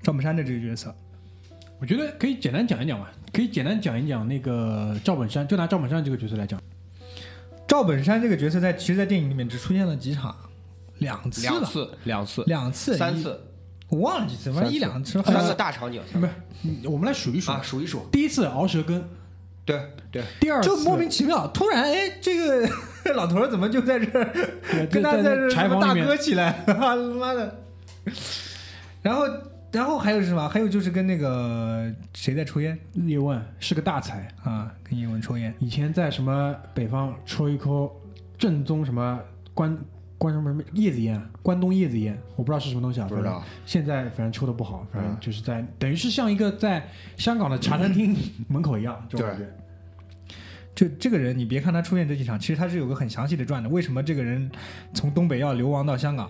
[0.04, 0.96] 赵本山的这个角色。
[1.80, 6.62] 我觉得可以简单讲一讲吧，可以简单讲一讲那个赵本山，就拿赵本山这个角色来讲，
[7.68, 10.34] 赵本山这个角色在其实，在电影里面只出现了几场，
[11.00, 13.41] 两次吧，两次，两次，两次，三次，
[13.89, 16.32] 我忘了几次，反正一两次，三个大场景不是，
[16.64, 17.52] 嗯我们来数一数。
[17.52, 19.04] 啊，数一数，第一次熬舌根，
[19.66, 22.70] 对对，第二次就莫名其妙，突然哎，这个
[23.16, 24.32] 老头儿怎么就在这儿
[24.91, 26.63] 跟他在在这儿什么大哥起来？
[26.68, 27.63] 他 妈的！
[29.01, 29.26] 然后，
[29.72, 30.47] 然后还有是什么？
[30.47, 34.72] 还有就是跟那个谁在抽烟叶问是个大才，啊？
[34.88, 35.53] 跟叶问抽烟。
[35.59, 37.99] 以前在什么北方抽一口
[38.38, 39.20] 正宗什么
[39.53, 39.76] 关
[40.26, 46.84] 关什么什么叶子烟啊，关东叶子烟，我不知道是什么东西啊，不知道现在反正抽的不好，反正嗯就是在、等于是像一个在
[47.16, 48.16] 香港的茶餐厅
[48.48, 49.48] 门口一样，这种感觉。
[50.74, 53.70] 就这个人，你别看他出现这几场，其实他是有个很详细的传的。
[53.70, 54.50] 为什么这个人
[54.94, 56.30] 从东北要流亡到香港？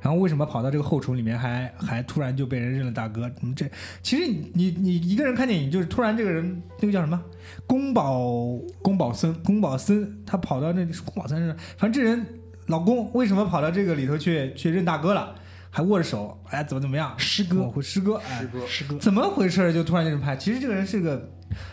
[0.00, 3.30] 然后为什么跑到这个后厨里面还 还突然就被人认了大哥？
[3.40, 3.66] 你这
[4.02, 7.22] 其实你你你一个人看电影，就是突然这个人那个叫什么
[7.66, 12.26] 宫保宫保森宫保森，他跑到那宫保森是，反正这人
[12.66, 15.34] 老公为什么跑到这个里头去去认大哥了？
[15.70, 17.12] 还握着手，哎，怎么怎么样？
[17.18, 19.72] 师哥我师哥，哎，哥师哥，怎么回事？
[19.72, 20.36] 就突然就这么拍？
[20.36, 21.28] 其实这个人是个，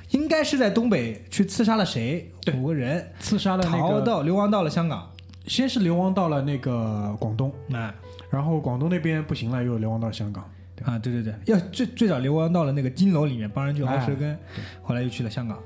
[0.10, 2.32] 应该是在东北去刺杀了谁？
[2.42, 5.08] 对某个人，刺杀了那逃个，到流亡到了香港。
[5.46, 7.94] 先是流亡到了那个广东，哎
[8.32, 10.44] 然后广东那边不行了，又流亡到香港。
[10.84, 14.36] 啊，对对对，要最最早流亡到了那个金楼里面帮人去熬舌根，
[14.82, 15.60] 后来又去了香港，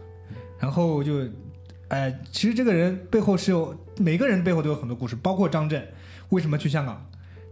[0.60, 1.24] 然后就，
[1.90, 5.88] 哎，其实这个人背后是有每个人背后都有很多故事，包括张震
[6.30, 7.06] 为什么去香港？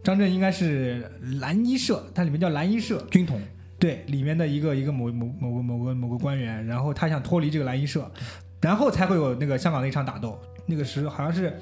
[0.03, 1.09] 张震应该是
[1.39, 3.41] 蓝衣社，它里面叫蓝衣社，军统，
[3.79, 8.11] 对，里面的一个一个某某某个某个某个官员，然后他想脱离这个蓝衣社，
[8.59, 10.37] 然后才会有那个香港的一场打斗。
[10.65, 11.57] 那个时候好像是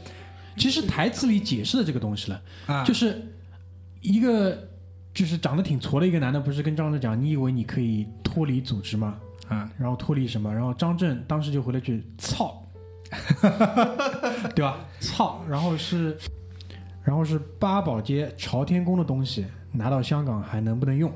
[0.58, 3.22] 其实台词里解释的这个东西了，啊，就是
[4.02, 4.70] 一个
[5.14, 9.20] 就是长得挺矬的一个男的，不是跟张震讲，你以为你可以脱离组织吗？
[9.52, 10.54] 啊，然后脱离什么？
[10.54, 12.64] 然后张震当时就回了句“操”，
[14.56, 14.80] 对吧？
[15.02, 16.18] 操，然后是，
[17.04, 21.12] 然后是八宝街朝天宫的东西拿到香港还能不能用？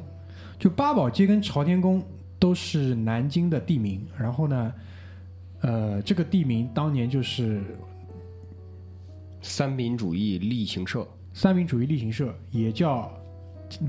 [0.59, 2.03] 就八宝街跟朝天宫
[2.37, 4.73] 都是南京的地名，然后呢，
[5.61, 7.63] 呃，这个地名当年就是
[9.41, 13.09] 三民主义力行社，三民主义力行社，也叫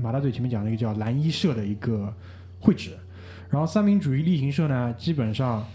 [0.01, 2.13] 马大嘴前面讲那个叫蓝衣社的一个
[2.61, 2.97] 会址。
[3.49, 5.65] 然后三民主义力行社呢，基本上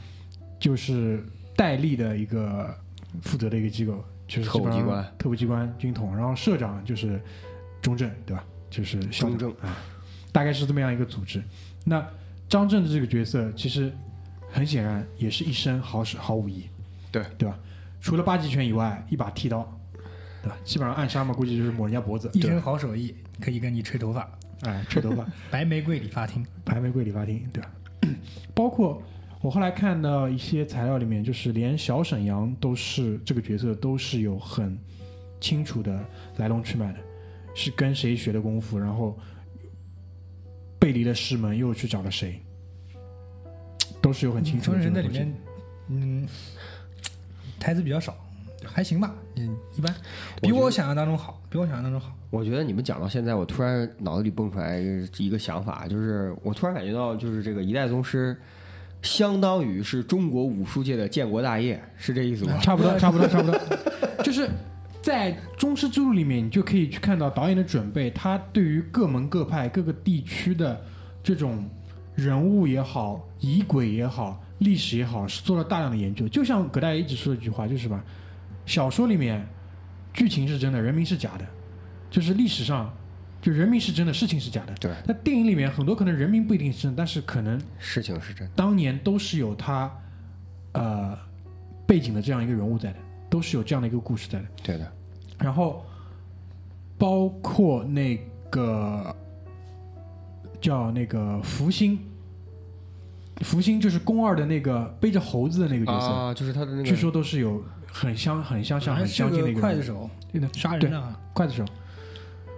[0.59, 1.25] 就是
[1.57, 2.75] 戴笠的一个
[3.23, 6.17] 负责的一个机构，就是特务机关特务机关军统。
[6.17, 7.21] 然后社长就是
[7.81, 8.45] 中正，对吧？
[8.71, 9.77] 就是中正啊，
[10.33, 11.43] 大概是这么样一个组织。
[11.85, 12.07] 那
[12.49, 13.93] 张震的这个角色，其实
[14.51, 16.65] 很显然也是一身好手好武艺，
[17.11, 17.59] 对对吧？
[18.01, 19.67] 除了八极拳以外，一把剃刀，
[20.43, 20.57] 对吧？
[20.65, 24.31] 基本上暗杀嘛，估计就是抹人家脖子，一身好手艺，可以跟你吹头发。
[24.63, 27.71] 哎，吹头发，白玫瑰理发厅，白玫瑰理发厅，对吧？
[28.55, 29.03] 包括
[29.41, 34.79] 我后来看到一些材料里面，就是连小沈阳都是这个角色都是有很
[35.41, 36.05] 清楚的
[36.37, 36.99] 来龙去脉的，
[37.55, 39.19] 是跟谁学的功夫，然后
[40.79, 42.41] 背离了师门，又去找了谁，
[44.01, 45.19] 都是有很清楚中的这个东西。
[45.19, 45.35] 人在里面，
[45.89, 46.29] 嗯，
[47.59, 48.17] 台词比较少，
[48.67, 49.95] 还行吧，嗯，一般，
[50.41, 52.13] 比我想象当中好，比我想象当中好。
[52.31, 54.79] 我觉得你们讲到现在，我突然脑子里蹦出来
[55.19, 58.37] 一个想法，就是我突然感觉到，就是这个一代宗师，
[59.03, 62.57] 相当于是中国武术界的建国大业，是这意思吗？
[62.63, 63.61] 差不多，差不多，差不多。
[64.25, 64.49] 就是
[65.03, 70.81] 在《宗师之路》里面，你就可以去看到导演的准备，他对于各门各派、各个地区的
[71.23, 71.69] 这种
[72.15, 76.29] 人物也好、仪轨也好、历史也好，是做了大量的研究。
[76.29, 78.03] 就像葛大爷一直说的一句话，就是吧，
[78.67, 79.47] 小说里面
[80.13, 81.47] 剧情是真的，人民是假的，
[82.11, 82.93] 就是历史上
[83.41, 84.75] 就人民是真的，事情是假的。
[84.75, 88.53] 对，那电影里面很多可能人民不一定是真的，但是可能事情是真的。
[88.55, 89.91] 当年都是有他
[90.73, 91.19] 呃
[91.87, 92.99] 背景的这样一个人物在的，
[93.29, 94.45] 都是有这样的一个故事在的。
[94.63, 94.93] 对的，
[95.39, 95.85] 然后
[96.97, 98.17] 包括那
[98.49, 99.15] 个
[100.61, 101.99] 叫那个福星，
[103.41, 107.61] 福星就是宫二的那个背着猴子的那个角色，啊，就是他的那个，据说都是有
[107.93, 111.21] 很相很相像、很相近的一个个人物刽子手，对的，杀人的啊。
[111.35, 111.65] 刽子手。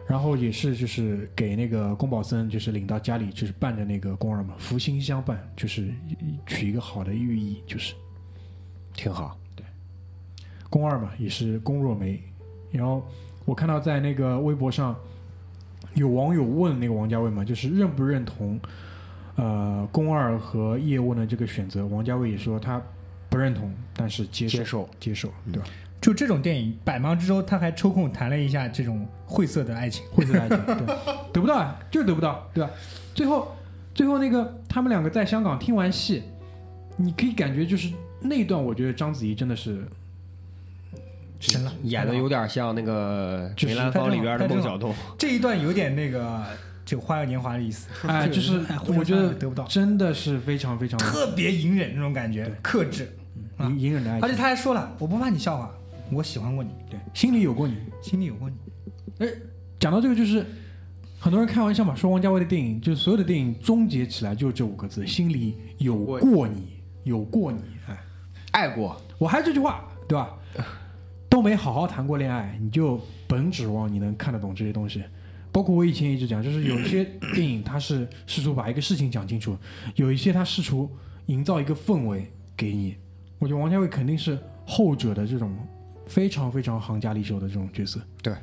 [0.06, 5.92] 然后也是就是给那个宫保森就是领到家里，就是伴着那个宫二嘛，福星相伴，就是
[6.46, 7.94] 取一个好的寓意，就是
[8.92, 9.34] 挺好。
[9.56, 9.64] 对
[10.68, 12.22] 宫二嘛，也是宫若梅。
[12.70, 13.02] 然后
[13.46, 14.94] 我看到在那个微博上
[15.94, 18.60] 有网友问那个王家卫嘛，就是认不认同
[19.36, 21.86] 呃宫二和叶问的这个选择？
[21.86, 22.80] 王家卫也说他
[23.34, 24.88] 不认同，但是接受接受。
[25.00, 25.60] 接受，对。
[25.60, 25.68] 吧？
[26.00, 30.04] 就这种电影，百忙之中他还抽空谈了一下这种晦涩的爱情。
[30.12, 30.86] 晦涩的爱情， 对，
[31.32, 32.70] 得不到啊，就是得不到，对吧？
[33.12, 33.56] 最后
[33.92, 36.22] 最后那个他们两个在香港听完戏，
[36.96, 39.82] 你可以感觉就是那一段，我觉得章子怡真的是
[41.40, 46.44] 神了，演的有点像那个《梅兰芳》里边的孟小冬，这一段有点那个
[46.84, 53.08] 就《花样年华》的意思， 哎，就是哎我觉得得不到，真的是非常非常特别隐忍那种感觉，克制。
[53.56, 55.70] 啊隐隐忍的爱情，而且他还说了，我不怕你笑话，
[56.12, 57.76] 我喜欢过你，对心里有过你。
[58.02, 58.56] 心里有过你。
[59.18, 59.28] 哎
[59.78, 60.44] 讲到这个，就是
[61.18, 67.60] 很多人开玩笑嘛，说王家卫的电影，就是所有的电影终结起来就是这五个字：心里有过你，有过你。
[67.86, 67.98] 哎，
[68.52, 70.36] 爱过，我还是这句话，对吧？
[71.28, 75.02] 都没好好谈过恋爱，你就甭指望你能看得懂这些东西。
[75.50, 79.56] 包括我以前一直讲，就是有一些电影它是试图把一个事情讲清楚，
[79.96, 80.90] 有一些它试图
[81.26, 82.96] 营造一个氛围给你。
[83.38, 85.54] 我觉得王家卫肯定是后者的这种
[86.06, 88.00] 非常非常行家里手的这种角色。
[88.22, 88.34] 对，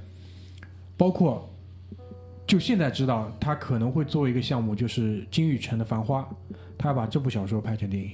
[0.97, 1.49] 包括
[2.45, 6.21] 就现在知道他可能会做一个项目，就是金宇澄的《繁花》，
[6.77, 8.09] 他要把这部小说拍成电影。《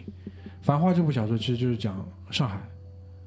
[0.61, 2.61] 繁花》这部小说其实就是讲上海，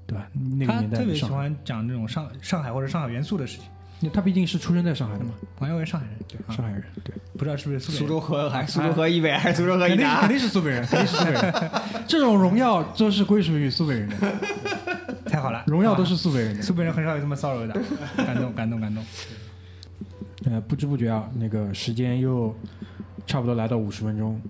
[0.06, 0.30] 对吧？
[0.34, 3.68] 那个年代特别喜欢讲这种上上海或者上海元素的事情。
[4.08, 10.28] 他毕竟是出生在上海的嘛，王耀文上海人，对啊，上海人，对，不知道是不是苏州河还是苏州河以北还是苏州河以肯定肯？
[10.28, 11.70] 定是苏北人，肯定是苏北人。
[12.06, 14.16] 这种荣耀都是归属于苏北人的，
[15.26, 16.62] 太好了，荣耀都是啊苏北人的。
[16.62, 17.80] 苏北人很少有这么骚扰的，
[18.16, 19.04] 感动感动感动。
[20.46, 22.54] 呃，不知不觉啊，那个时间又
[23.26, 24.40] 差不多来到五十分钟。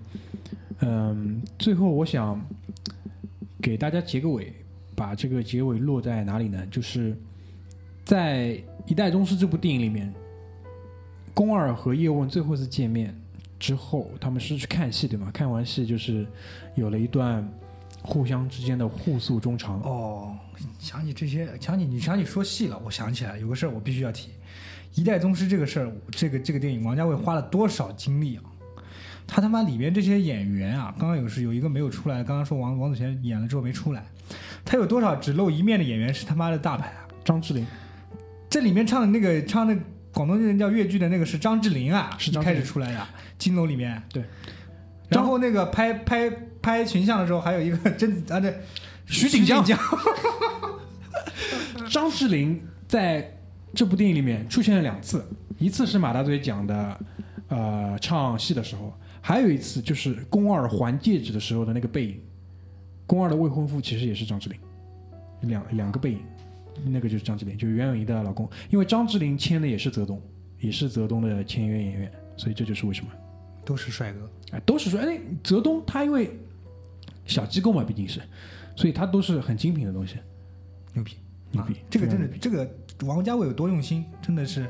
[0.79, 2.41] 嗯，最后我想
[3.61, 4.53] 给大家结个尾，
[4.95, 6.65] 把这个结尾落在哪里呢？
[6.71, 7.15] 就是
[8.05, 8.47] 在
[8.85, 10.13] 《一代宗师》这部电影里面，
[11.33, 13.15] 宫二和叶问最后一次见面
[13.59, 15.29] 之后，他们是去看戏，对吗？
[15.33, 16.25] 看完戏就是
[16.75, 17.47] 有了一段
[18.01, 19.79] 互相之间的互诉衷肠。
[19.81, 20.35] 哦，
[20.79, 24.31] 想起这些，想起你想起说戏了，我想起来有个事儿我必须要提，
[24.95, 28.43] 一代宗师这个事儿，这个这个电影，王家卫花了多少精力啊？
[29.27, 34.03] 他他妈里面这些演员啊，刚刚有是有一个没有出来，刚刚说王王祖贤演了之后没出来，
[34.65, 37.07] 他有多少只露一面的演员是他妈的大牌啊？
[37.23, 37.65] 张智霖
[38.51, 39.73] 这里面唱的那个唱那
[40.13, 44.03] 广东人叫粤剧的那个是张智霖啊，是张智霖始出来的金楼里面。
[44.11, 44.21] 对，
[45.07, 46.29] 然后那个拍拍
[46.61, 48.53] 拍群像的时候，还有一个 甄子啊对，
[49.05, 49.79] 徐锦江江，
[51.89, 53.37] 张智霖在
[53.73, 55.25] 这部电影里面出现了两次，
[55.57, 56.99] 一次是马大嘴讲的，
[57.47, 62.19] 呃，唱戏的时候，还有一次就是宫二还戒指的时候的那个背影。
[63.07, 64.59] 宫二的未婚夫其实也是张智霖，
[65.49, 66.19] 两两个背影，
[66.85, 68.49] 那个就是张智霖，就是袁咏仪的老公。
[68.69, 70.21] 因为张智霖签的也是泽东，
[70.59, 73.11] 也是泽东的签约演员，所以这就是为什么。
[73.63, 74.29] 都是帅哥。
[74.51, 76.31] 哎，都是帅，哎，泽东他因为
[77.25, 78.19] 小机构嘛，毕竟是，
[78.75, 80.15] 所以他都是很精品的东西，
[80.93, 81.13] 牛逼，
[81.51, 81.75] 牛逼。
[81.89, 82.69] 这个真的，这个
[83.05, 84.67] 王家卫有多用心，真的是，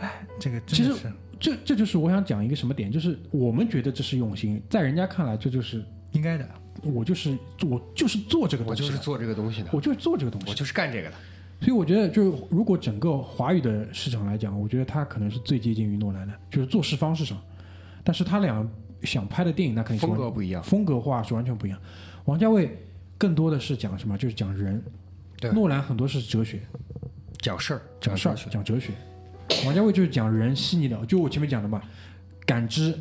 [0.00, 0.92] 哎，这个其实
[1.38, 6.48] 这这就是我想讲一个什么点，就是我们觉得这是用心，在人家看来这就是应该的。
[6.82, 11.14] 我就是我就是做这个东西，我就是做这个东西的，我就是做这个东西我，就是干这个的。
[11.60, 17.38] 所以我觉得就是如果整个华语的市场来讲，我觉得他可能是最接近于诺兰的，就是做事方式上，
[18.04, 18.68] 但是他俩
[19.02, 21.78] 想拍的电影那肯定是风格不一样，风格化是完全不一样。
[22.26, 22.76] 王家卫
[23.16, 24.18] 更多的是讲什么？
[24.18, 24.82] 就是讲人，
[25.40, 26.60] 对诺兰很多是哲学，
[27.38, 28.92] 讲事儿，讲事儿，讲哲学。
[29.64, 31.80] 王家卫就是讲人细腻的，就我前面讲的嘛，
[32.44, 32.92] 感知，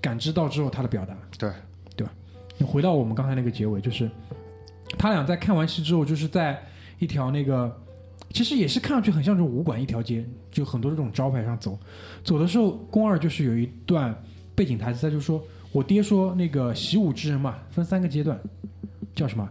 [0.00, 1.16] 感知到之后他的表达。
[1.38, 1.52] 对，
[1.94, 2.12] 对吧
[2.58, 4.10] 你回到我们刚才那个结尾，就是
[4.98, 6.60] 他俩在看完戏之后，就是在
[6.98, 7.78] 一条那个，
[8.30, 11.78] 其实也是看上去很像这种武馆一条街，就很多这种招牌上走。
[12.22, 14.16] 走的时候，宫二就是有一段
[14.54, 18.40] 背景台词，他就说：“我爹说那个习武之人嘛，分三个阶段，
[19.14, 19.48] 叫什么？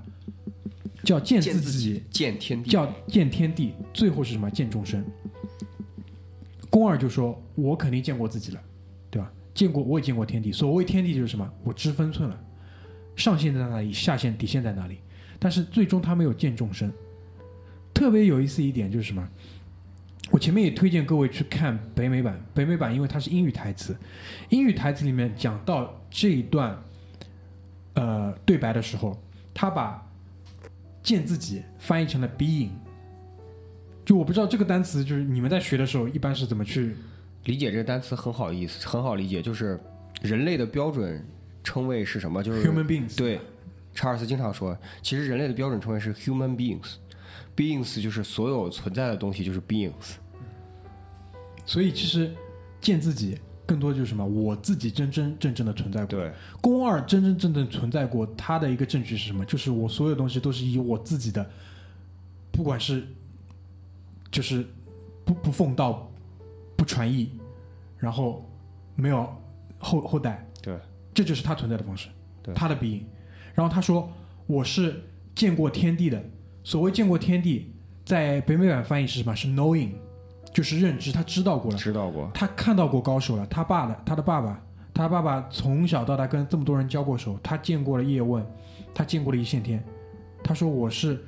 [1.03, 4.49] 叫见自己见自己，见天地，叫见天地，最后是什么？
[4.49, 5.03] 见众生。
[6.69, 8.61] 宫二就说：“我肯定见过自己了，
[9.09, 9.31] 对吧？
[9.53, 10.51] 见过，我也见过天地。
[10.51, 11.51] 所谓天地就是什么？
[11.63, 12.39] 我知分寸了，
[13.15, 14.99] 上限在哪里，下限底线在哪里。
[15.37, 16.91] 但是最终他没有见众生。
[17.99, 19.27] 特别有意思一点就是什么？
[20.31, 23.93] 我前面也推荐各位去看北美版，北美版因为它是英语台词，
[24.47, 26.81] 英语台词里面讲到这一段
[27.95, 29.21] 呃对白的时候，
[29.53, 30.09] 他把
[31.03, 32.69] 见自己翻译成了 being。
[34.05, 36.95] 就我不知道这个单词，就是你们在学的时候一般是怎么去
[37.43, 39.77] 理解这个单词很好意思，很好理解，就是
[40.21, 41.21] 人类的标准
[41.65, 42.41] 称谓是什么？
[42.41, 43.17] 就是 human beings？
[43.17, 43.41] 对，
[43.93, 46.55] 查尔斯经常说，其实人类的标准称谓是 human
[47.59, 50.15] beings，beings 就是所有存在的东西就是 beings。
[51.65, 52.33] 所以其实
[52.79, 54.25] 见自己更多就是什么？
[54.25, 56.07] 我自己真真正正的存在过。
[56.07, 59.45] 对，宫二真真正正存在过，他的一个证据是什么？
[59.45, 61.47] 就是我所有东西都是以我自己的，
[62.51, 63.05] 不管是
[64.31, 64.65] 就是
[65.23, 66.11] 不不奉道、
[66.75, 67.29] 不传艺，
[67.97, 68.49] 然后
[68.95, 69.29] 没有
[69.77, 70.75] 后后代，对，
[71.13, 72.09] 这就是他存在的方式，
[72.41, 73.05] 对他的鼻影。
[73.53, 74.11] 然后他说
[74.47, 75.03] 我是
[75.35, 76.23] 见过天地的，
[76.69, 77.73] 所谓见过天地，
[78.05, 79.35] 在北美版翻译是什么？
[79.35, 79.89] 是 knowing，
[80.53, 81.77] 就是认知，他知道过了。
[81.79, 82.29] 知道过。
[82.31, 84.63] 他看到过高手了，他爸的，他的爸爸，
[84.93, 88.45] 他爸爸从小到大跟这么多人交过手，他见过了叶问，
[88.93, 89.83] 他见过了一线天，
[90.43, 91.19] 他说我是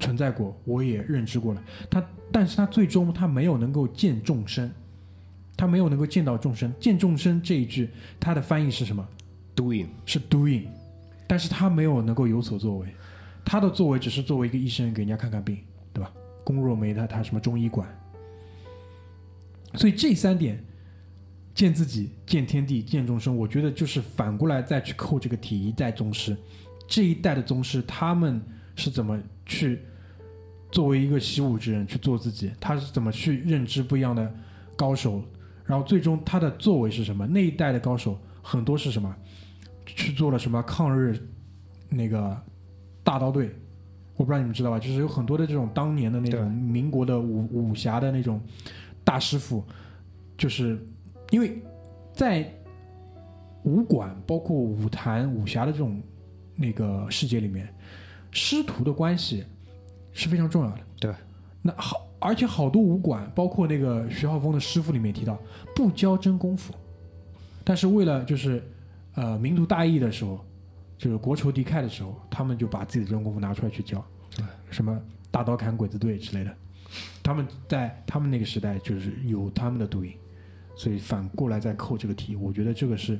[0.00, 4.72] 存在过，我也认知过了，他，但是他最终他没有能够见众生，
[5.58, 9.06] 他没有能够见到众生，见众生这一句，他的翻译是什么
[9.54, 10.62] ？doing 是 doing，
[11.26, 12.86] 但是他没有能够有所作为，
[13.46, 15.56] 他的作为只是作为一个医生给人家看看病，
[15.92, 16.12] 对吧？
[16.42, 17.88] 龚若梅他他什么中医馆，
[19.74, 20.62] 所以这三点，
[21.54, 26.36] 见自己、见天地、见众生，我觉得就是反过来再去扣这个题，一代宗师，
[26.88, 28.42] 这一代的宗师他们
[28.74, 29.80] 是怎么去
[30.72, 34.34] 作为一个习武之人去做自己，他是怎么去认知不一样的
[34.76, 35.22] 高手，
[35.64, 37.24] 然后最终他的作为是什么？
[37.28, 39.14] 那一代的高手很多是什么？
[39.86, 41.16] 去做了什么抗日
[41.88, 42.36] 那个
[43.06, 43.54] 大刀队，
[44.16, 44.80] 我不知道你们知道吧？
[44.80, 48.40] 就是有很多的这种当年的那种民国的武武侠的那种
[49.04, 49.62] 大师傅，
[50.36, 50.76] 就是
[51.30, 51.56] 因为
[52.12, 52.52] 在
[53.62, 56.02] 武馆包括武坛武侠的这种
[56.56, 57.72] 那个世界里面，
[58.32, 59.44] 师徒的关系
[60.12, 60.78] 是非常重要的。
[60.98, 61.14] 对，
[61.62, 65.38] 那好，而且好多武馆，包括那个徐浩峰的师傅里面提到，
[65.76, 66.74] 不教真功夫，
[67.62, 68.60] 但是为了就是
[69.14, 70.44] 呃民族大义的时候，
[70.98, 74.04] 就是国仇敌忾的时候，他们就把自己的真功夫拿出来去教，
[74.70, 74.98] 什么
[75.30, 76.56] 大刀砍鬼子队之类的，
[77.22, 80.12] 他们在他们那个时代就是有他们的读音，
[80.74, 83.18] 所以反过来再扣这个题，我觉得这个是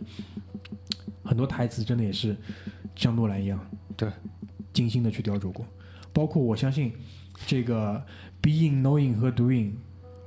[1.23, 2.37] 很多台词真的也是
[2.95, 3.61] 像诺兰一样，
[3.97, 4.11] 对，
[4.73, 5.67] 精心的去雕琢过，
[6.13, 6.93] 包括我相信
[7.47, 8.03] 这个
[8.41, 9.73] being、knowing 和 doing，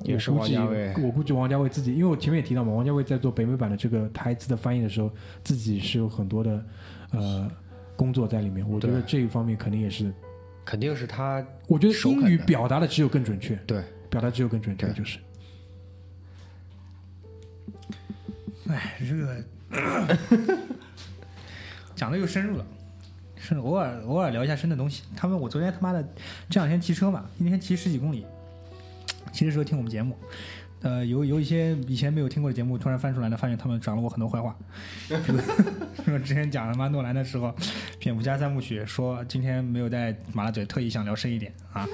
[0.04, 5.12] 也是王家卫我估计王家卫自己，因为我前面也提到嘛，王家卫在做北美版的这个台词的翻译的时候，
[5.44, 6.64] 自己是有很多的
[7.12, 7.52] 呃
[7.96, 8.68] 工作在里面。
[8.70, 10.14] 我觉得这一方面肯定也是，
[10.64, 15.20] 肯定是他我觉得英语表达的只有更准确，对表达只有更准确，对就是
[18.70, 19.44] 哎，这个
[21.96, 22.66] 讲的又深入了，
[23.36, 25.04] 是偶尔偶尔聊一下深的东西。
[25.16, 26.02] 他们我昨天他妈的
[26.50, 28.26] 这两天骑车嘛，一天骑十几公里，
[29.32, 30.16] 骑的时候听我们节目，
[30.82, 34.56] 呃，有有一些以前没有听过的节目突然翻出来了，发现他们讲了我很多坏话。
[35.08, 35.38] 比如
[36.06, 37.54] 说之前讲他妈诺兰的时候，
[38.00, 41.86] 蝙蝠侠三部曲说今天没有带麻辣嘴，特意想聊深一点啊，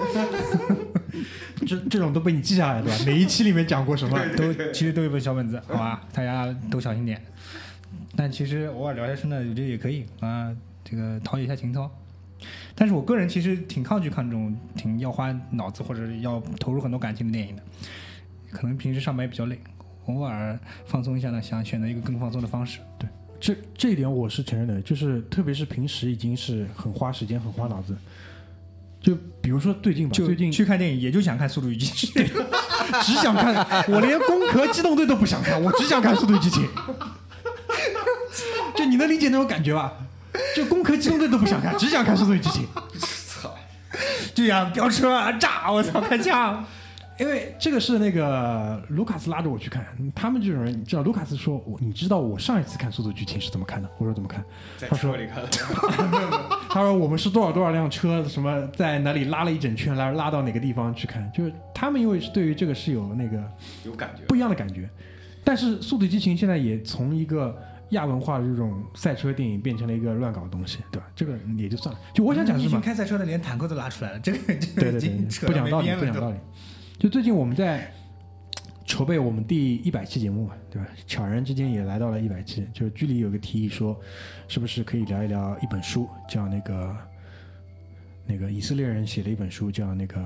[1.66, 2.98] 这这种都被你记下来对吧？
[3.06, 4.20] 每一期里面讲过什么？
[4.36, 7.22] 都其实都有本小本子，好吧，大家都小心点。
[8.16, 11.92] 但其实偶尔聊一下深的，我觉得也可以啊，这个陶冶一下情操。
[12.76, 17.64] 但是我个人其实挺抗拒看这种挺要花脑子或者要投入很多感情的电影的，
[18.52, 19.58] 可能平时上班也比较累，
[20.08, 22.80] 偶尔放松一下呢，想选择一个更放松的方式。
[23.00, 23.08] 对
[23.40, 27.96] 这这一点我是承认的，就是特别是平时已经是很花时间、很花脑子。
[29.00, 32.24] 就比如说最近吧，就最近去看电影，也就想看《速度与激情》。
[33.06, 33.56] 只想看，
[33.88, 36.64] 我连《攻壳机动队》都不想看，我只想看《速度与激情》。
[38.76, 39.94] 就你能理解那种感觉吧？
[40.56, 42.68] 就《攻壳机动队》都不想看， 只想看《速度与激情》。
[43.00, 43.54] 操
[44.34, 46.66] 就想飙车啊炸，我操，开枪！
[47.18, 53.90] 因为这个是那个卢卡斯拉着我去看，他们这种人，你知道，卢卡斯说，我你知道我上一次看《速度与激情》是怎么看的？
[53.98, 54.44] 我说怎么看？
[54.78, 55.42] 在他说车里看，
[56.70, 61.32] 他说我们是多少多少辆车，什么在哪里拉了一整圈，拉拉到哪个地方去看？
[61.34, 63.42] 就是他们因为是对于这个是有那个
[63.86, 64.26] 有感觉。
[64.28, 64.90] 不一样的感觉。
[65.42, 67.58] 但是《速度与激情》现在也从一个
[67.90, 71.08] 亚文化的这种赛车电影变成了一个乱搞的东西，对吧？
[71.16, 72.00] 这个也就算了。
[72.14, 72.72] 就我想讲什么？
[72.72, 74.38] 群开赛车的连坦克都拉出来了，这个
[74.76, 75.10] 对对对
[75.48, 75.90] 不讲道理。
[75.96, 76.38] 不讲道理。
[76.98, 77.92] 就最近我们在
[78.86, 80.88] 筹备我们第一百期节目嘛，对吧？
[81.06, 84.00] 悄然之间也来到了一百期，就是剧里有个提议说，
[84.48, 86.96] 是不是可以聊一聊一本书，叫那个
[88.26, 90.20] 那个以色列人写的一本书，叫那个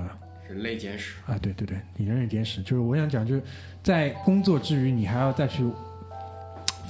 [0.48, 3.42] 人类简史，啊，对对对，你人类简史，就是我想讲，就是
[3.82, 5.64] 在工作之余，你还要再去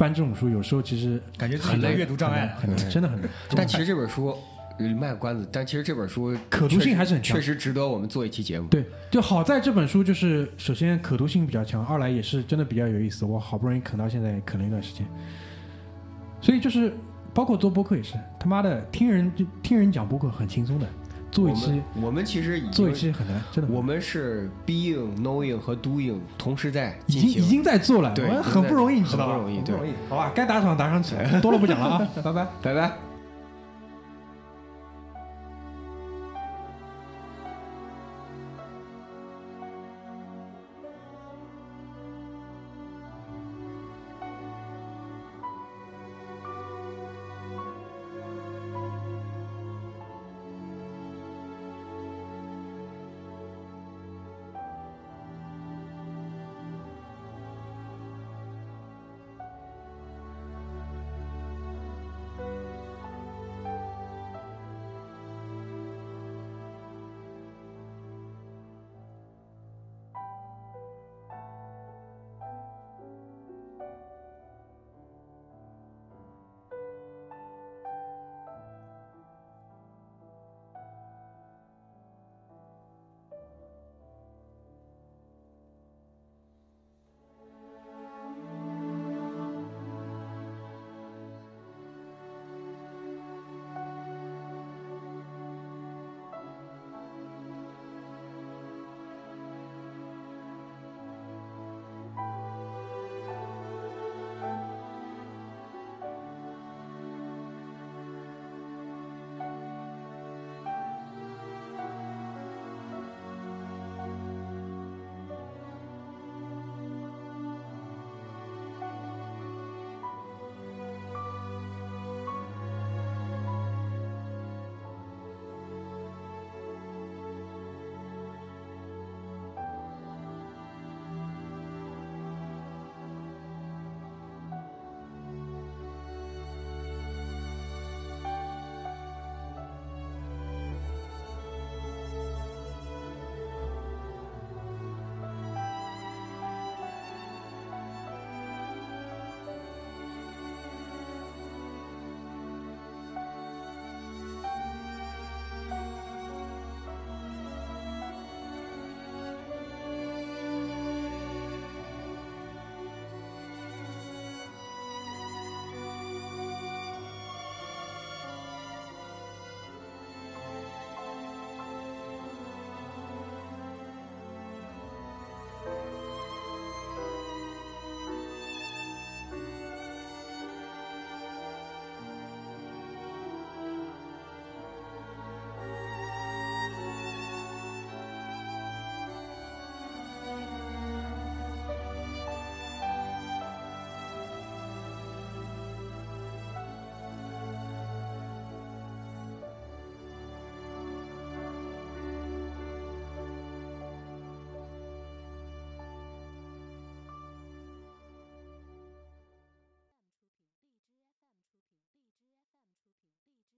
[0.01, 3.28] 翻这种书，有时候其实感觉很难有阅读障碍很难，真的很难。
[3.55, 4.34] 但其实这本书
[4.78, 8.66] 呃卖个关子，但其实这本书可读性还是很强确实值得我们做一期节目。
[8.68, 13.26] 对，就好在这本书就是首先可读性比较强，二来也是真的比较有意思。
[13.26, 15.07] 我好不容易啃到现在，啃了一段时间，
[16.40, 16.94] 所以就是
[17.34, 20.86] 包括做播客也是，他妈的听人就听人讲播客很轻松的，
[21.31, 29.33] 做我一期们我们其实已经做一期很难，真的我们是 being、knowing 和 doing 同时在已经已经在做了，我对很不容易，你知道吧？
[29.35, 29.93] 很不容易很不容易。
[30.09, 32.47] 好吧，该打赏打赏起来，多了不讲了啊， 拜拜。
[32.62, 33.10] 拜拜。